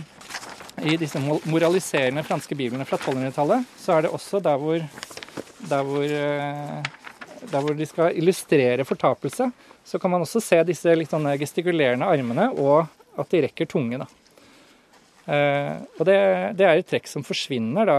i 0.83 0.97
disse 0.99 1.19
moraliserende 1.21 2.25
franske 2.27 2.57
biblene 2.59 2.87
fra 2.87 2.99
1200-tallet, 2.99 3.67
så 3.79 3.95
er 3.95 4.05
det 4.05 4.13
også 4.15 4.41
der 4.43 4.59
hvor, 4.59 4.83
der 5.71 5.87
hvor, 5.87 6.03
uh, 6.03 7.43
der 7.47 7.63
hvor 7.63 7.77
de 7.77 7.87
skal 7.87 8.19
illustrere 8.19 8.87
fortapelse, 8.87 9.51
så 9.85 9.99
kan 9.99 10.11
man 10.11 10.25
også 10.25 10.43
se 10.43 10.59
disse 10.67 10.91
litt 10.95 11.11
sånne 11.13 11.37
gestikulerende 11.39 12.07
armene, 12.07 12.49
og 12.59 12.83
at 13.19 13.31
de 13.31 13.45
rekker 13.47 13.69
tunge. 13.69 14.01
da. 14.01 14.09
Eh, 15.29 15.75
og 15.99 16.07
det, 16.07 16.17
det, 16.57 16.65
er 16.65 16.79
et 16.79 16.87
trekk 16.89 17.09
som 17.09 17.25
forsvinner 17.25 17.89
da, 17.89 17.97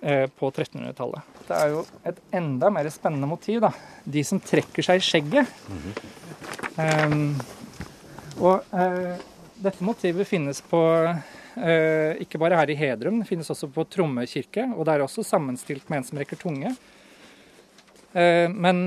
eh, 0.00 0.26
på 0.32 0.48
1300-tallet. 0.48 1.40
Det 1.48 1.56
er 1.56 1.72
jo 1.74 1.82
et 2.08 2.20
enda 2.38 2.70
mer 2.72 2.88
spennende 2.92 3.28
motiv. 3.28 3.60
da. 3.64 3.72
De 4.04 4.24
som 4.24 4.40
trekker 4.40 4.84
seg 4.84 5.00
i 5.00 5.04
skjegget. 5.04 5.56
Mm 5.68 5.80
-hmm. 5.84 7.12
um, 7.12 7.40
og 8.38 8.62
uh, 8.72 9.16
dette 9.54 9.84
motivet 9.84 10.28
finnes 10.28 10.60
på 10.60 10.78
uh, 10.78 12.12
ikke 12.22 12.38
bare 12.38 12.56
her 12.56 12.70
i 12.70 12.74
Hedrum, 12.74 13.18
det 13.18 13.28
finnes 13.28 13.50
også 13.50 13.66
på 13.66 13.84
Tromme 13.84 14.26
kirke. 14.26 14.72
Og 14.76 14.86
det 14.86 14.94
er 14.94 15.02
også 15.02 15.22
sammenstilt 15.22 15.90
med 15.90 15.98
en 15.98 16.04
som 16.04 16.18
rekker 16.18 16.36
tunge. 16.36 16.76
Uh, 18.14 18.48
men 18.48 18.86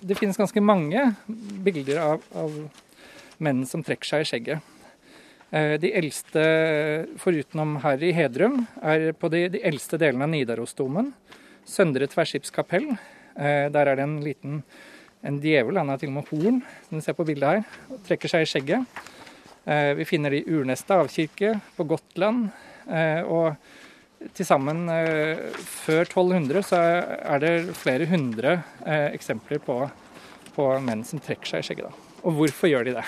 det 0.00 0.18
finnes 0.18 0.36
ganske 0.36 0.60
mange 0.60 1.16
bilder 1.64 1.98
av, 1.98 2.20
av 2.34 2.50
menn 3.38 3.66
som 3.66 3.82
trekker 3.82 4.06
seg 4.06 4.20
i 4.20 4.24
skjegget. 4.24 4.71
Eh, 5.52 5.74
de 5.80 5.90
eldste, 5.92 6.42
forutenom 7.20 7.74
her 7.82 8.00
i 8.00 8.12
Hedrum, 8.16 8.62
er 8.80 9.10
på 9.12 9.28
de, 9.28 9.44
de 9.52 9.60
eldste 9.68 9.98
delene 10.00 10.24
av 10.24 10.30
Nidarosdomen. 10.32 11.10
Søndre 11.68 12.06
Tverrskipskapell. 12.08 12.86
Eh, 13.36 13.66
der 13.74 13.90
er 13.90 13.98
det 13.98 14.06
en 14.06 14.22
liten 14.24 14.62
en 15.22 15.36
djevel, 15.38 15.76
han 15.78 15.92
har 15.92 16.00
til 16.00 16.08
og 16.08 16.16
med 16.16 16.30
horn, 16.32 16.62
som 16.88 16.98
du 16.98 17.04
ser 17.04 17.14
på 17.14 17.26
bildet 17.28 17.50
her, 17.50 17.76
og 17.92 18.00
trekker 18.08 18.32
seg 18.32 18.42
i 18.42 18.48
skjegget. 18.48 19.02
Eh, 19.68 19.92
vi 20.00 20.06
finner 20.08 20.32
det 20.32 20.40
i 20.40 20.56
Urnesta 20.56 20.98
avkirke 21.02 21.52
på 21.76 21.86
Gotland. 21.90 22.48
Og 23.30 24.32
til 24.34 24.46
sammen 24.46 24.88
før 25.62 26.00
1200 26.02 26.64
så 26.66 26.80
er 26.82 27.42
det 27.44 27.52
flere 27.78 28.08
hundre 28.10 28.56
eksempler 29.14 29.62
på, 29.62 29.76
på 30.56 30.66
menn 30.82 31.04
som 31.06 31.22
trekker 31.22 31.52
seg 31.52 31.62
i 31.62 31.68
skjegget. 31.68 31.92
Da. 31.92 32.18
Og 32.26 32.40
hvorfor 32.40 32.72
gjør 32.72 32.90
de 32.90 32.96
det? 32.98 33.06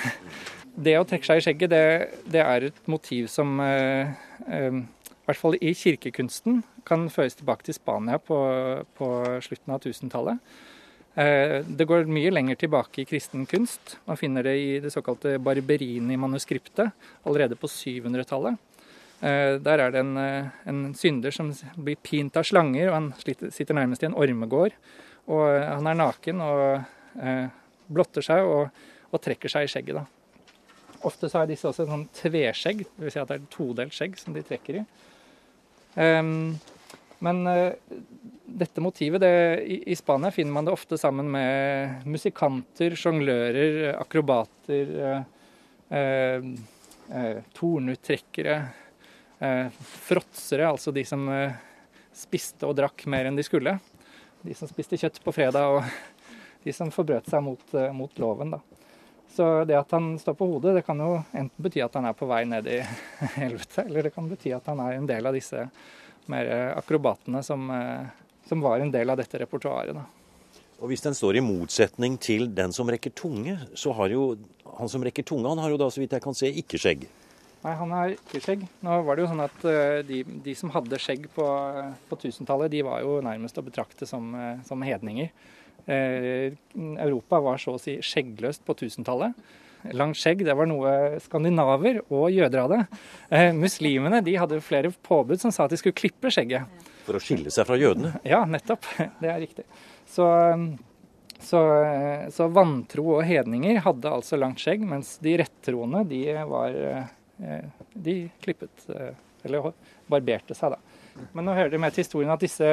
Det 0.75 0.99
å 0.99 1.07
trekke 1.07 1.29
seg 1.29 1.41
i 1.41 1.45
skjegget, 1.47 1.71
det, 1.71 2.21
det 2.35 2.43
er 2.43 2.69
et 2.69 2.87
motiv 2.91 3.29
som 3.33 3.59
eh, 3.63 4.15
eh, 4.49 4.83
i 5.25 5.27
hvert 5.29 5.41
fall 5.41 5.57
i 5.57 5.73
kirkekunsten 5.73 6.63
kan 6.85 7.07
føres 7.13 7.39
tilbake 7.39 7.65
til 7.65 7.77
Spania 7.77 8.19
på, 8.21 8.37
på 8.99 9.11
slutten 9.45 9.73
av 9.73 9.81
1000-tallet. 9.81 10.41
Eh, 11.15 11.61
det 11.65 11.87
går 11.87 12.09
mye 12.11 12.33
lenger 12.33 12.59
tilbake 12.59 13.03
i 13.03 13.07
kristen 13.09 13.47
kunst. 13.47 13.97
Man 14.09 14.19
finner 14.19 14.45
det 14.45 14.55
i 14.59 14.71
det 14.83 14.91
såkalte 14.93 15.39
Barberini-manuskriptet 15.39 16.91
allerede 17.23 17.57
på 17.57 17.71
700-tallet. 17.71 18.59
Eh, 19.23 19.55
der 19.63 19.85
er 19.85 19.95
det 19.95 20.03
en, 20.03 20.17
eh, 20.19 20.51
en, 20.67 20.83
synder 20.95 21.31
som 21.31 21.53
blir 21.77 21.97
pint 22.03 22.37
av 22.37 22.45
slanger, 22.45 22.91
og 22.91 22.95
han 22.95 23.13
sitter 23.23 23.79
nærmest 23.79 24.03
i 24.03 24.11
en 24.11 24.19
ormegård. 24.19 24.75
Og 25.31 25.47
han 25.63 25.87
er 25.87 25.97
naken 25.97 26.41
og 26.45 26.85
blotter 27.89 28.21
seg 28.21 28.45
og, 28.45 28.69
og 29.09 29.23
trekker 29.25 29.49
seg 29.49 29.65
i 29.65 29.71
skjegget. 29.73 30.03
da. 30.03 30.24
Ofte 31.05 31.29
så 31.29 31.41
har 31.41 31.51
disse 31.51 31.69
også 31.69 31.87
sånn 31.89 32.07
tveskjegg, 32.17 32.85
dvs. 32.97 33.15
Si 33.15 33.23
at 33.23 33.31
det 33.31 33.39
er 33.39 33.49
todelt 33.53 33.97
skjegg 33.97 34.17
som 34.21 34.37
de 34.37 34.45
trekker 34.47 34.81
i. 34.81 34.85
Um, 35.95 36.55
men 37.25 37.43
uh, 37.47 37.77
dette 38.45 38.83
motivet 38.83 39.23
det, 39.23 39.35
i, 39.63 39.77
i, 39.93 39.97
Spania 39.97 40.33
finner 40.35 40.57
man 40.57 40.67
det 40.67 40.75
ofte 40.75 40.99
sammen 41.01 41.29
med 41.33 42.09
musikanter, 42.09 42.97
sjonglører, 42.99 43.93
akrobater, 44.01 44.95
uh, 44.99 45.21
uh, 45.95 46.55
eh, 47.11 47.43
tornuttrekkere, 47.53 48.63
eh, 49.39 49.67
fråtsere, 49.79 50.69
altså 50.69 50.93
de 50.93 51.05
som 51.05 51.29
eh, 51.29 51.53
spiste 52.15 52.67
og 52.69 52.77
drakk 52.79 53.07
mer 53.11 53.29
enn 53.29 53.39
de 53.39 53.45
skulle. 53.47 53.79
De 54.45 54.57
som 54.57 54.69
spiste 54.71 54.99
kjøtt 55.01 55.21
på 55.25 55.35
fredag, 55.35 55.79
og 55.79 56.65
de 56.65 56.73
som 56.73 56.93
forbrøt 56.95 57.29
seg 57.31 57.45
mot, 57.45 57.65
eh, 57.75 57.93
mot 57.93 58.19
loven. 58.19 58.57
da. 58.57 58.63
Så 59.35 59.49
det 59.67 59.75
at 59.79 59.91
han 59.97 60.13
står 60.19 60.37
på 60.39 60.47
hodet, 60.47 60.77
det 60.79 60.85
kan 60.87 61.01
jo 61.03 61.17
enten 61.35 61.65
bety 61.67 61.83
at 61.83 61.97
han 61.99 62.07
er 62.07 62.15
på 62.15 62.29
vei 62.31 62.45
ned 62.47 62.69
i 62.71 62.79
helvete, 63.41 63.87
eller 63.89 64.07
det 64.07 64.15
kan 64.15 64.29
bety 64.31 64.53
at 64.55 64.69
han 64.71 64.83
er 64.85 64.99
en 64.99 65.09
del 65.11 65.27
av 65.27 65.35
disse 65.35 65.65
mer 66.31 66.51
akrobatene 66.79 67.43
som, 67.45 67.67
eh, 67.75 68.07
som 68.49 68.63
var 68.63 68.81
en 68.81 68.93
del 68.95 69.11
av 69.11 69.19
dette 69.21 69.43
repertoaret. 69.43 69.99
Og 70.81 70.91
Hvis 70.91 71.05
den 71.05 71.17
står 71.17 71.39
i 71.39 71.45
motsetning 71.45 72.17
til 72.21 72.49
den 72.55 72.73
som 72.75 72.89
rekker 72.91 73.13
tunge, 73.17 73.59
så 73.79 73.93
har 73.97 74.13
jo 74.13 74.35
han 74.79 74.91
som 74.91 75.05
rekker 75.05 75.27
tunge, 75.27 75.49
han 75.49 75.63
har 75.63 75.71
jo 75.75 75.79
da, 75.81 75.91
så 75.91 76.03
vidt 76.03 76.17
jeg 76.17 76.25
kan 76.25 76.37
se, 76.37 76.51
ikke 76.51 76.81
skjegg. 76.81 77.07
Nei, 77.65 77.73
han 77.81 77.93
har 77.97 78.13
ikke 78.13 78.43
skjegg. 78.45 78.65
Nå 78.85 78.97
var 79.07 79.17
det 79.17 79.25
jo 79.25 79.29
sånn 79.31 79.45
at 79.45 79.67
eh, 79.71 80.01
de, 80.05 80.21
de 80.45 80.55
som 80.59 80.73
hadde 80.75 81.01
skjegg 81.01 81.29
på, 81.33 81.47
på 82.11 82.19
1000-tallet, 82.19 82.73
de 82.75 82.83
var 82.85 83.01
jo 83.05 83.21
nærmest 83.25 83.61
å 83.61 83.65
betrakte 83.65 84.09
som, 84.09 84.35
eh, 84.37 84.59
som 84.69 84.85
hedninger. 84.85 85.31
Eh, 85.87 86.55
Europa 86.75 87.41
var 87.45 87.61
så 87.61 87.77
å 87.77 87.81
si 87.81 87.99
skjeggløst 88.03 88.65
på 88.65 88.77
1000-tallet. 88.77 89.37
Langt 89.93 90.17
skjegg 90.17 90.41
det 90.47 90.55
var 90.57 90.69
noe 90.69 91.19
skandinaver 91.21 92.01
og 92.09 92.31
jøder 92.33 92.63
hadde. 92.63 92.79
Eh, 93.29 93.51
muslimene 93.57 94.23
de 94.25 94.39
hadde 94.41 94.63
flere 94.65 94.93
påbud 95.05 95.43
som 95.43 95.53
sa 95.53 95.67
at 95.67 95.75
de 95.75 95.81
skulle 95.81 95.99
klippe 95.99 96.33
skjegget. 96.33 96.71
For 97.05 97.19
å 97.19 97.21
skille 97.21 97.53
seg 97.53 97.69
fra 97.69 97.77
jødene? 97.77 98.15
Ja, 98.25 98.45
nettopp. 98.49 98.89
Det 99.21 99.29
er 99.29 99.43
riktig. 99.43 99.67
Så, 100.09 100.25
så, 101.37 101.61
så 102.33 102.49
vantro 102.53 103.19
og 103.19 103.27
hedninger 103.29 103.83
hadde 103.85 104.15
altså 104.17 104.41
langt 104.41 104.63
skjegg, 104.65 104.87
mens 104.89 105.19
de 105.25 105.37
rettroende 105.43 106.05
de 106.09 106.25
var 106.49 106.81
eh, 106.81 107.69
De 107.93 108.17
klippet 108.41 108.85
Eller 109.45 109.73
barberte 110.09 110.57
seg, 110.57 110.77
da. 110.77 111.29
Men 111.35 111.47
nå 111.47 111.55
hører 111.55 111.73
det 111.75 111.81
med 111.83 111.95
til 111.95 112.07
historien 112.07 112.33
at 112.33 112.43
disse 112.43 112.71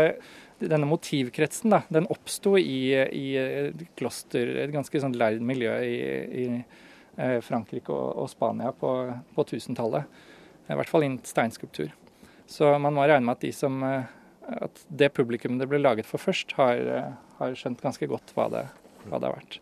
denne 0.69 0.87
motivkretsen 0.89 1.73
da, 1.73 1.81
den 1.89 2.07
oppsto 2.11 2.57
i, 2.59 2.93
i, 2.93 3.25
kloster, 3.97 4.53
et 4.63 4.73
ganske 4.73 5.01
sånn 5.03 5.15
lærd 5.17 5.41
miljø 5.45 5.73
i, 5.85 5.97
i 6.43 6.45
eh, 7.17 7.39
Frankrike 7.45 7.93
og, 7.93 8.21
og, 8.23 8.29
Spania 8.31 8.73
på, 8.75 8.93
på 9.35 9.45
1000-tallet. 9.47 10.21
I 10.71 10.77
hvert 10.79 10.91
fall 10.91 11.07
innen 11.07 11.21
steinskulptur. 11.27 11.91
Så 12.51 12.69
man 12.83 12.95
må 12.95 13.05
regne 13.07 13.25
med 13.27 13.39
at, 13.39 13.43
de 13.43 13.51
som, 13.55 13.81
eh, 13.87 14.07
at 14.67 14.85
det 14.87 15.13
publikummet 15.17 15.63
det 15.63 15.69
ble 15.71 15.81
laget 15.81 16.09
for 16.09 16.21
først, 16.21 16.55
har, 16.59 16.79
eh, 16.79 17.11
har 17.41 17.59
skjønt 17.59 17.83
ganske 17.83 18.09
godt 18.11 18.33
hva 18.37 18.47
det, 18.53 18.65
hva 19.05 19.17
det, 19.17 19.27
har 19.27 19.37
vært. 19.37 19.59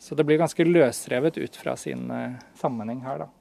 Så 0.00 0.16
det 0.16 0.24
blir 0.28 0.40
ganske 0.40 0.64
løsrevet 0.64 1.38
ut 1.40 1.60
fra 1.60 1.76
sin 1.76 2.08
sammenheng 2.56 3.02
her, 3.04 3.26
da. 3.26 3.39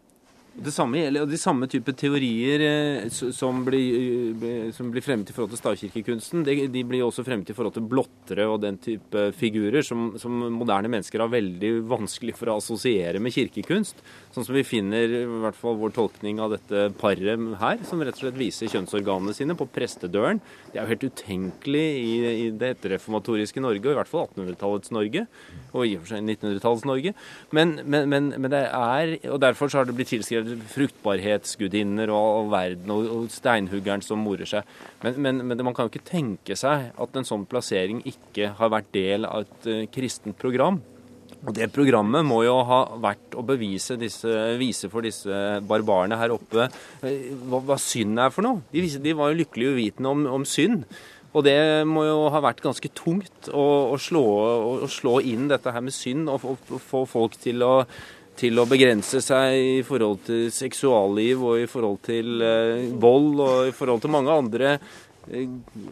Det 0.59 0.73
samme 0.75 0.99
gjelder, 0.99 1.25
De 1.29 1.37
samme 1.39 1.67
type 1.71 1.93
teorier 1.97 2.63
eh, 2.65 3.09
som, 3.09 3.61
blir, 3.65 4.35
eh, 4.43 4.71
som, 4.75 4.89
blir, 4.91 5.03
fremmet 5.03 5.31
i 5.31 5.35
forhold 5.35 5.53
til 5.53 5.61
stavkirkekunsten, 5.61 6.43
de, 6.47 6.55
de, 6.71 6.83
blir 6.87 7.05
også 7.05 7.23
fremmet 7.27 7.51
i 7.51 7.55
forhold 7.55 7.77
til 7.77 7.85
blottere 7.87 8.47
og 8.49 8.59
den 8.63 8.79
type 8.83 9.29
figurer 9.39 9.85
som, 9.85 10.11
som, 10.19 10.35
moderne 10.55 10.91
mennesker 10.91 11.23
har 11.23 11.31
veldig 11.31 11.71
vanskelig 11.89 12.35
for 12.37 12.51
å 12.51 12.57
assosiere 12.59 13.21
med 13.23 13.35
kirkekunst. 13.35 14.03
Sånn 14.35 14.47
som 14.47 14.57
vi 14.57 14.65
finner 14.67 15.15
i 15.21 15.23
hvert 15.45 15.57
fall 15.57 15.79
vår 15.79 15.95
tolkning 15.95 16.41
av 16.43 16.53
dette 16.57 16.89
paret 16.99 17.47
her, 17.61 17.79
som 17.87 18.03
rett 18.03 18.17
og 18.17 18.25
slett 18.25 18.39
viser 18.39 18.71
kjønnsorganene 18.71 19.35
sine 19.37 19.55
på 19.57 19.67
prestedøren. 19.73 20.41
Det 20.69 20.79
er 20.79 20.85
jo 20.85 20.93
helt 20.93 21.07
utenkelig 21.07 21.85
i, 21.99 22.13
i 22.29 22.45
det 22.51 22.75
etterreformatoriske 22.75 23.63
Norge, 23.63 23.85
og 23.87 23.95
i 23.95 23.99
hvert 24.01 24.11
fall 24.11 24.27
1800-tallets 24.27 24.93
Norge, 24.95 25.25
og 25.71 25.85
i 25.85 25.95
og 25.95 26.03
for 26.03 26.13
seg 26.13 26.25
1900-tallets 26.25 26.87
Norge. 26.89 27.15
Men, 27.55 27.75
men, 27.85 28.09
men, 28.11 28.31
men, 28.35 28.51
det 28.51 28.63
er, 28.67 29.15
og 29.31 29.41
derfor 29.43 29.71
så 29.71 29.81
har 29.81 29.89
det 29.89 29.95
blitt 29.97 30.11
tilskrevet 30.13 30.48
fruktbarhetsgudinner 30.73 32.12
og 32.13 32.27
all 32.27 32.51
verden, 32.53 32.93
og, 32.93 33.09
og 33.15 33.33
steinhuggeren 33.33 34.03
som 34.05 34.21
morer 34.23 34.49
seg. 34.49 34.77
Men, 35.03 35.19
men, 35.25 35.43
men, 35.49 35.65
man 35.67 35.75
kan 35.75 35.88
jo 35.88 35.93
ikke 35.93 36.07
tenke 36.12 36.57
seg 36.59 36.89
at 36.93 37.19
en 37.19 37.27
sånn 37.27 37.47
plassering 37.49 38.01
ikke 38.09 38.53
har 38.59 38.73
vært 38.73 38.93
del 38.95 39.27
av 39.29 39.45
et 39.45 39.69
uh, 39.69 39.83
kristent 39.93 40.39
program. 40.39 40.81
Og 41.39 41.53
Det 41.55 41.69
programmet 41.71 42.25
må 42.27 42.41
jo 42.43 42.57
ha 42.67 42.81
vært 42.99 43.38
å 43.39 43.45
bevise 43.47 43.95
disse, 43.99 44.31
vise 44.59 44.89
for 44.91 45.05
disse 45.05 45.59
barbarene 45.63 46.17
her 46.19 46.33
oppe 46.35 46.65
eh, 46.67 47.29
hva, 47.47 47.62
hva 47.63 47.77
synd 47.79 48.19
er 48.19 48.33
for 48.35 48.43
noe. 48.43 48.65
De, 48.73 48.83
de 48.99 49.15
var 49.15 49.31
jo 49.31 49.39
lykkelig 49.39 49.71
uvitende 49.71 50.12
om, 50.12 50.25
om 50.39 50.47
synd. 50.47 50.83
Og 51.29 51.45
det 51.45 51.85
må 51.85 52.03
jo 52.07 52.29
ha 52.33 52.41
vært 52.41 52.63
ganske 52.63 52.89
tungt 52.97 53.51
å, 53.53 53.65
å, 53.93 53.97
slå, 54.01 54.23
å 54.83 54.89
slå, 54.89 55.19
inn 55.21 55.49
dette 55.51 55.73
her 55.73 55.83
med 55.85 55.93
synd 55.93 56.31
og 56.31 56.47
få 56.89 57.03
folk 57.09 57.38
til 57.39 57.62
å 57.65 57.73
til 58.39 58.60
å 58.62 58.67
begrense 58.69 59.19
seg 59.23 59.58
i 59.60 59.84
forhold 59.86 60.23
til 60.30 60.47
seksualliv 60.54 61.43
og 61.43 61.63
i 61.63 61.67
forhold 61.69 61.99
til 62.08 62.43
eh, 62.45 62.88
vold 63.02 63.43
og 63.43 63.69
i 63.69 63.75
forhold 63.75 64.04
til 64.04 64.13
mange 64.13 64.32
andre 64.32 64.71
eh, 65.28 65.49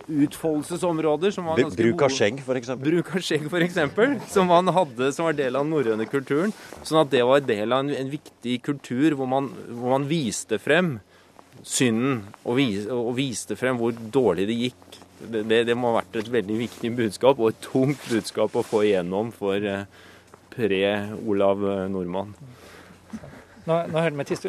utfoldelsesområder. 0.07 1.35
Som 1.35 1.49
var 1.51 1.59
Bruk 1.75 2.05
av 2.07 2.13
skjegg, 2.13 2.39
f.eks.? 2.45 2.71
Bruk 2.79 3.11
av 3.15 3.25
skjegg, 3.25 3.49
f.eks. 3.51 4.31
Som 4.31 4.51
man 4.53 4.71
hadde, 4.75 5.11
som 5.15 5.27
var 5.27 5.37
del 5.37 5.59
av 5.59 5.67
den 5.67 5.75
norrøne 5.75 6.07
kulturen. 6.09 6.55
Sånn 6.81 7.01
at 7.03 7.11
det 7.13 7.25
var 7.27 7.43
del 7.43 7.75
av 7.75 7.83
en, 7.85 7.93
en 7.97 8.15
viktig 8.15 8.61
kultur 8.65 9.19
hvor 9.19 9.29
man, 9.31 9.51
hvor 9.67 9.97
man, 9.97 10.07
viste 10.07 10.61
frem 10.61 10.97
synden 11.65 12.21
og, 12.45 12.55
vis, 12.59 12.85
og, 12.93 13.11
viste 13.17 13.57
frem 13.59 13.79
hvor 13.81 13.95
dårlig 13.95 14.47
det 14.47 14.59
gikk. 14.61 14.99
Det, 15.17 15.47
det, 15.49 15.63
det, 15.65 15.73
må 15.73 15.89
ha 15.89 16.03
vært 16.03 16.19
et 16.21 16.27
veldig 16.29 16.59
viktig 16.59 16.91
budskap, 16.93 17.39
og 17.41 17.49
et 17.49 17.63
tungt 17.65 18.03
budskap 18.05 18.53
å 18.53 18.61
få 18.61 18.83
igjennom 18.85 19.31
for 19.33 19.57
uh, 19.65 19.87
pre-Olav 20.57 21.61
Nordmann. 21.93 22.33
Nå, 23.67 23.81
nå 23.91 24.03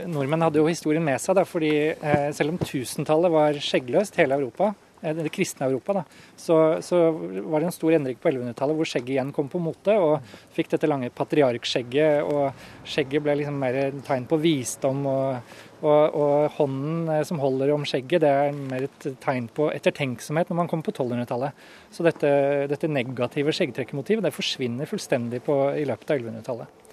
Nordmenn 0.06 0.44
hadde 0.46 0.60
jo 0.60 0.68
historien 0.68 1.02
med 1.02 1.18
seg, 1.18 1.34
da, 1.34 1.42
fordi 1.48 1.72
eh, 1.90 2.28
selv 2.36 2.54
om 2.54 2.60
1000-tallet 2.62 3.32
var 3.34 3.56
skjeggløst 3.62 4.18
hele 4.20 4.38
Europa, 4.38 4.70
eh, 4.70 4.87
det 5.00 5.30
kristne 5.34 5.68
Europa, 5.68 6.00
da, 6.00 6.02
så, 6.36 6.56
så, 6.82 7.00
var 7.12 7.60
det 7.60 7.68
en 7.68 7.74
stor 7.74 7.94
endring 7.94 8.18
på 8.18 8.30
1100-tallet 8.32 8.78
hvor 8.78 8.88
skjegget 8.88 9.14
igjen 9.14 9.32
kom 9.34 9.50
på 9.50 9.60
mote. 9.62 9.94
Og 9.94 10.18
fikk 10.56 10.72
dette 10.74 10.90
lange 10.90 11.12
patriarkskjegget. 11.14 12.26
Og 12.26 12.88
skjegget 12.88 13.24
ble 13.24 13.36
liksom 13.40 13.60
mer 13.62 13.78
tegn 14.06 14.26
på 14.30 14.40
visdom. 14.42 15.04
Og, 15.10 15.54
og, 15.78 16.18
og, 16.18 16.48
hånden 16.56 17.12
eh, 17.14 17.22
som 17.28 17.38
holder 17.42 17.70
om 17.74 17.86
skjegget, 17.86 18.24
det 18.24 18.32
er 18.34 18.58
mer 18.58 18.88
et 18.88 19.08
tegn 19.22 19.46
på 19.54 19.68
ettertenksomhet 19.70 20.50
når 20.50 20.62
man 20.62 20.70
kommer 20.70 20.88
på 20.88 20.96
1200-tallet. 20.96 21.62
Så 21.94 22.06
dette, 22.06 22.32
dette 22.70 22.90
negative 22.90 23.54
skjeggtrekkermotivet 23.54 24.26
det 24.26 24.34
forsvinner 24.34 24.90
fullstendig 24.90 25.44
på, 25.46 25.60
i 25.78 25.86
løpet 25.88 26.14
av 26.14 26.18
1100-tallet. 26.18 26.84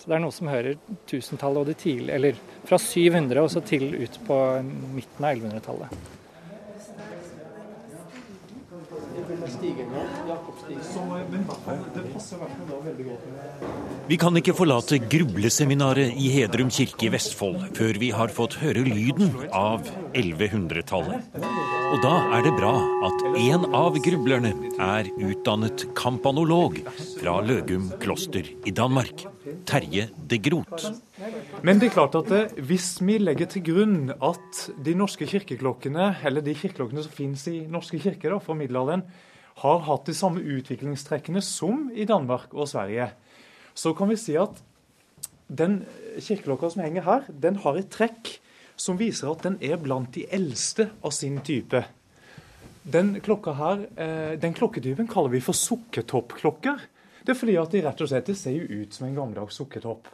Så 0.00 0.08
det 0.08 0.16
er 0.16 0.22
noe 0.22 0.32
som 0.32 0.48
hører 0.48 0.78
1000-tallet 1.10 1.60
og 1.60 1.66
de 1.68 1.74
tidlige, 1.76 2.14
eller 2.16 2.38
fra 2.64 2.78
700 2.80 3.42
og 3.42 3.50
så 3.52 3.60
til 3.66 3.90
ut 3.98 4.16
på 4.24 4.38
midten 4.94 5.26
av 5.26 5.34
1100-tallet. 5.34 6.19
spille 9.30 9.50
Stig 9.50 9.86
Jakob 10.28 10.54
Stig. 10.58 10.78
Så, 10.82 11.00
men 11.30 11.46
det 11.94 12.12
passer 12.12 12.36
i 12.36 12.40
hvert 12.40 12.56
fall 12.58 12.84
veldig 12.84 13.04
godt 13.04 13.22
vi 14.10 14.16
kan 14.18 14.34
ikke 14.34 14.56
forlate 14.58 14.96
grubleseminaret 15.06 16.16
i 16.18 16.32
Hedrum 16.34 16.66
kirke 16.74 17.06
i 17.06 17.10
Vestfold 17.14 17.60
før 17.76 17.98
vi 18.02 18.08
har 18.10 18.32
fått 18.34 18.56
høre 18.58 18.82
lyden 18.82 19.28
av 19.54 19.86
1100-tallet. 20.18 21.28
Og 21.92 22.02
da 22.02 22.16
er 22.34 22.42
det 22.42 22.52
bra 22.56 22.72
at 23.06 23.22
en 23.38 23.68
av 23.70 24.00
grublerne 24.02 24.50
er 24.82 25.12
utdannet 25.14 25.86
kampanolog 25.94 26.80
fra 27.20 27.36
Løgum 27.46 27.86
kloster 28.02 28.50
i 28.66 28.74
Danmark. 28.74 29.28
Terje 29.70 30.08
de 30.26 30.42
Groth. 30.42 30.90
Men 31.62 31.78
det 31.78 31.92
er 31.92 31.96
klart 32.00 32.18
at 32.18 32.34
det, 32.34 32.42
hvis 32.66 32.96
vi 33.06 33.22
legger 33.22 33.54
til 33.54 33.62
grunn 33.70 34.10
at 34.10 34.64
de 34.74 34.98
norske 34.98 35.30
kirkeklokkene, 35.30 36.16
eller 36.26 36.42
de 36.42 36.58
kirkeklokkene 36.58 37.06
som 37.06 37.14
finnes 37.14 37.46
i 37.46 37.60
norske 37.70 38.02
kirker 38.02 38.40
fra 38.42 38.58
middelalderen, 38.58 39.06
har 39.62 39.82
hatt 39.86 40.10
de 40.10 40.18
samme 40.18 40.42
utviklingstrekkene 40.42 41.46
som 41.46 41.92
i 41.94 42.10
Danmark 42.10 42.50
og 42.56 42.66
Sverige, 42.74 43.12
så 43.80 43.94
kan 43.96 44.10
vi 44.10 44.18
si 44.20 44.36
at 44.36 44.58
den 45.48 45.80
kirkeklokka 46.20 46.70
som 46.74 46.82
henger 46.84 47.06
her, 47.06 47.26
den 47.32 47.56
har 47.64 47.78
et 47.80 47.90
trekk 47.92 48.36
som 48.80 48.98
viser 49.00 49.30
at 49.30 49.44
den 49.46 49.56
er 49.64 49.80
blant 49.80 50.12
de 50.14 50.26
eldste 50.32 50.90
av 51.04 51.14
sin 51.16 51.40
type. 51.44 51.82
Den 52.82 53.14
klokka 53.24 53.54
her, 53.56 53.86
eh, 53.96 54.36
den 54.40 54.54
klokketypen 54.56 55.08
kaller 55.08 55.32
vi 55.34 55.40
for 55.44 55.56
sukkertoppklokker. 55.56 56.80
Det 57.24 57.34
er 57.34 57.40
fordi 57.40 57.56
at 57.60 57.72
de 57.72 57.82
rett 57.84 58.00
og 58.00 58.08
slett 58.08 58.30
ser 58.36 58.56
jo 58.56 58.82
ut 58.82 58.94
som 58.94 59.06
en 59.06 59.16
gammeldags 59.16 59.60
sukkertopp. 59.60 60.08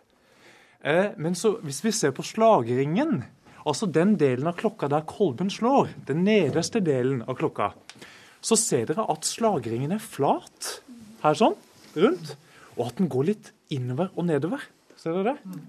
Eh, 0.83 1.11
men 1.16 1.35
så, 1.35 1.57
hvis 1.62 1.83
vi 1.85 1.92
ser 1.92 2.11
på 2.11 2.22
slagringen, 2.26 3.24
altså 3.66 3.87
den 3.87 4.16
delen 4.16 4.46
av 4.46 4.57
klokka 4.57 4.88
der 4.88 5.07
kolben 5.07 5.50
slår, 5.50 5.90
den 6.07 6.24
nederste 6.24 6.81
delen 6.81 7.22
av 7.26 7.38
klokka, 7.38 7.72
så 8.40 8.59
ser 8.59 8.87
dere 8.87 9.07
at 9.11 9.26
slagringen 9.26 9.92
er 9.92 10.02
flat 10.02 10.81
her 11.22 11.35
sånn, 11.35 11.57
rundt, 11.96 12.37
og 12.76 12.86
at 12.88 12.98
den 13.00 13.08
går 13.12 13.30
litt 13.30 13.52
innover 13.72 14.12
og 14.16 14.28
nedover. 14.28 14.62
Ser 14.96 15.16
dere 15.16 15.34
det? 15.34 15.60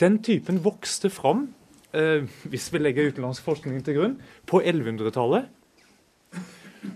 Den 0.00 0.20
typen 0.22 0.60
vokste 0.64 1.10
fram, 1.10 1.48
eh, 1.94 2.26
hvis 2.44 2.72
vi 2.72 2.78
legger 2.78 3.10
utenlandsk 3.12 3.42
forskning 3.46 3.84
til 3.84 3.98
grunn, 3.98 4.20
på 4.46 4.60
1100-tallet. 4.60 5.48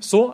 Så 0.01 0.25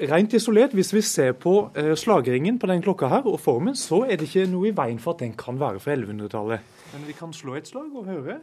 Rent 0.00 0.32
isolert, 0.32 0.72
hvis 0.72 0.94
vi 0.94 1.00
ser 1.04 1.32
på 1.36 1.70
eh, 1.76 1.92
slagringen 1.96 2.58
på 2.58 2.66
den 2.66 2.80
klokka 2.80 3.06
her 3.12 3.26
og 3.28 3.40
formen, 3.40 3.76
så 3.76 4.06
er 4.08 4.16
det 4.16 4.30
ikke 4.30 4.46
noe 4.48 4.70
i 4.70 4.72
veien 4.72 4.98
for 4.98 5.12
at 5.12 5.20
den 5.20 5.34
kan 5.36 5.60
være 5.60 5.80
fra 5.80 5.92
1100-tallet. 5.92 6.64
Men 6.94 7.04
vi 7.06 7.12
kan 7.12 7.32
slå 7.36 7.54
et 7.60 7.68
slag 7.68 7.92
og 7.92 8.08
høre. 8.08 8.38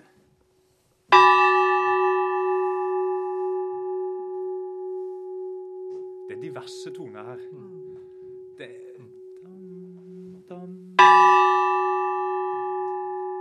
Det 6.30 6.38
er 6.38 6.42
diverse 6.46 6.94
toner 6.94 7.24
her. 7.24 7.87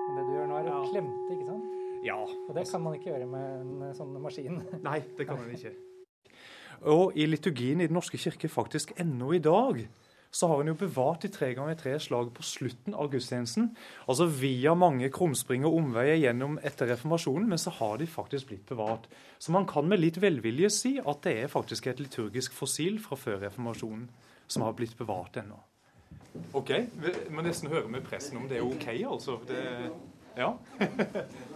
Men 0.07 0.19
det 0.21 0.25
du 0.29 0.33
gjør 0.37 0.49
nå, 0.51 0.55
er 0.61 0.71
å 0.71 0.71
Ja. 0.71 0.81
klemte, 0.90 1.29
ikke 1.35 1.47
sant? 1.49 1.64
Ja. 2.07 2.19
Og 2.23 2.55
det 2.55 2.64
kan 2.71 2.83
man 2.83 2.95
ikke 2.95 3.11
gjøre 3.12 3.27
med 3.27 3.61
en 3.61 3.83
eh, 3.88 3.95
sånn 3.97 4.16
maskin. 4.23 4.62
Nei, 4.88 5.01
det 5.19 5.27
kan 5.27 5.40
man 5.40 5.51
ikke. 5.57 5.73
Og 6.92 7.16
i 7.16 7.25
liturgien 7.27 7.81
i 7.81 7.87
Den 7.88 7.97
norske 7.97 8.19
kirke 8.21 8.49
faktisk 8.53 8.92
ennå 9.01 9.33
i 9.35 9.38
dag, 9.40 9.81
så 10.37 10.49
har 10.51 10.61
en 10.61 10.69
jo 10.69 10.75
bevart 10.77 11.23
de 11.25 11.29
tre 11.33 11.55
ganger 11.57 11.75
tre 11.81 11.95
slag 12.03 12.29
på 12.37 12.42
slutten 12.45 12.92
av 12.95 13.09
gudstjenesten. 13.09 13.71
Altså 14.07 14.27
via 14.29 14.75
mange 14.77 15.09
krumspring 15.14 15.64
og 15.64 15.79
omveier 15.79 16.19
gjennom 16.21 16.59
etter 16.62 16.90
reformasjonen, 16.92 17.49
men 17.49 17.59
så 17.62 17.71
har 17.79 17.97
de 18.03 18.07
faktisk 18.11 18.51
blitt 18.51 18.66
bevart. 18.69 19.07
Så 19.40 19.55
man 19.55 19.64
kan 19.66 19.88
med 19.88 20.03
litt 20.03 20.21
velvilje 20.21 20.69
si 20.71 20.92
at 21.01 21.23
det 21.25 21.33
er 21.45 21.49
faktisk 21.49 21.87
et 21.88 22.03
liturgisk 22.05 22.53
fossil 22.53 22.99
fra 23.01 23.16
før 23.16 23.40
reformasjonen 23.47 24.11
som 24.47 24.62
har 24.66 24.77
blitt 24.77 24.99
bevart 24.99 25.40
ennå. 25.40 25.57
OK. 26.52 26.70
Vi 26.94 27.12
må 27.31 27.44
nesten 27.46 27.70
høre 27.72 27.88
med 27.88 28.05
pressen 28.07 28.37
om 28.40 28.48
det 28.48 28.59
er 28.59 28.66
OK, 28.66 28.88
altså. 28.88 29.38
Det, 29.48 29.62
ja. 30.37 30.52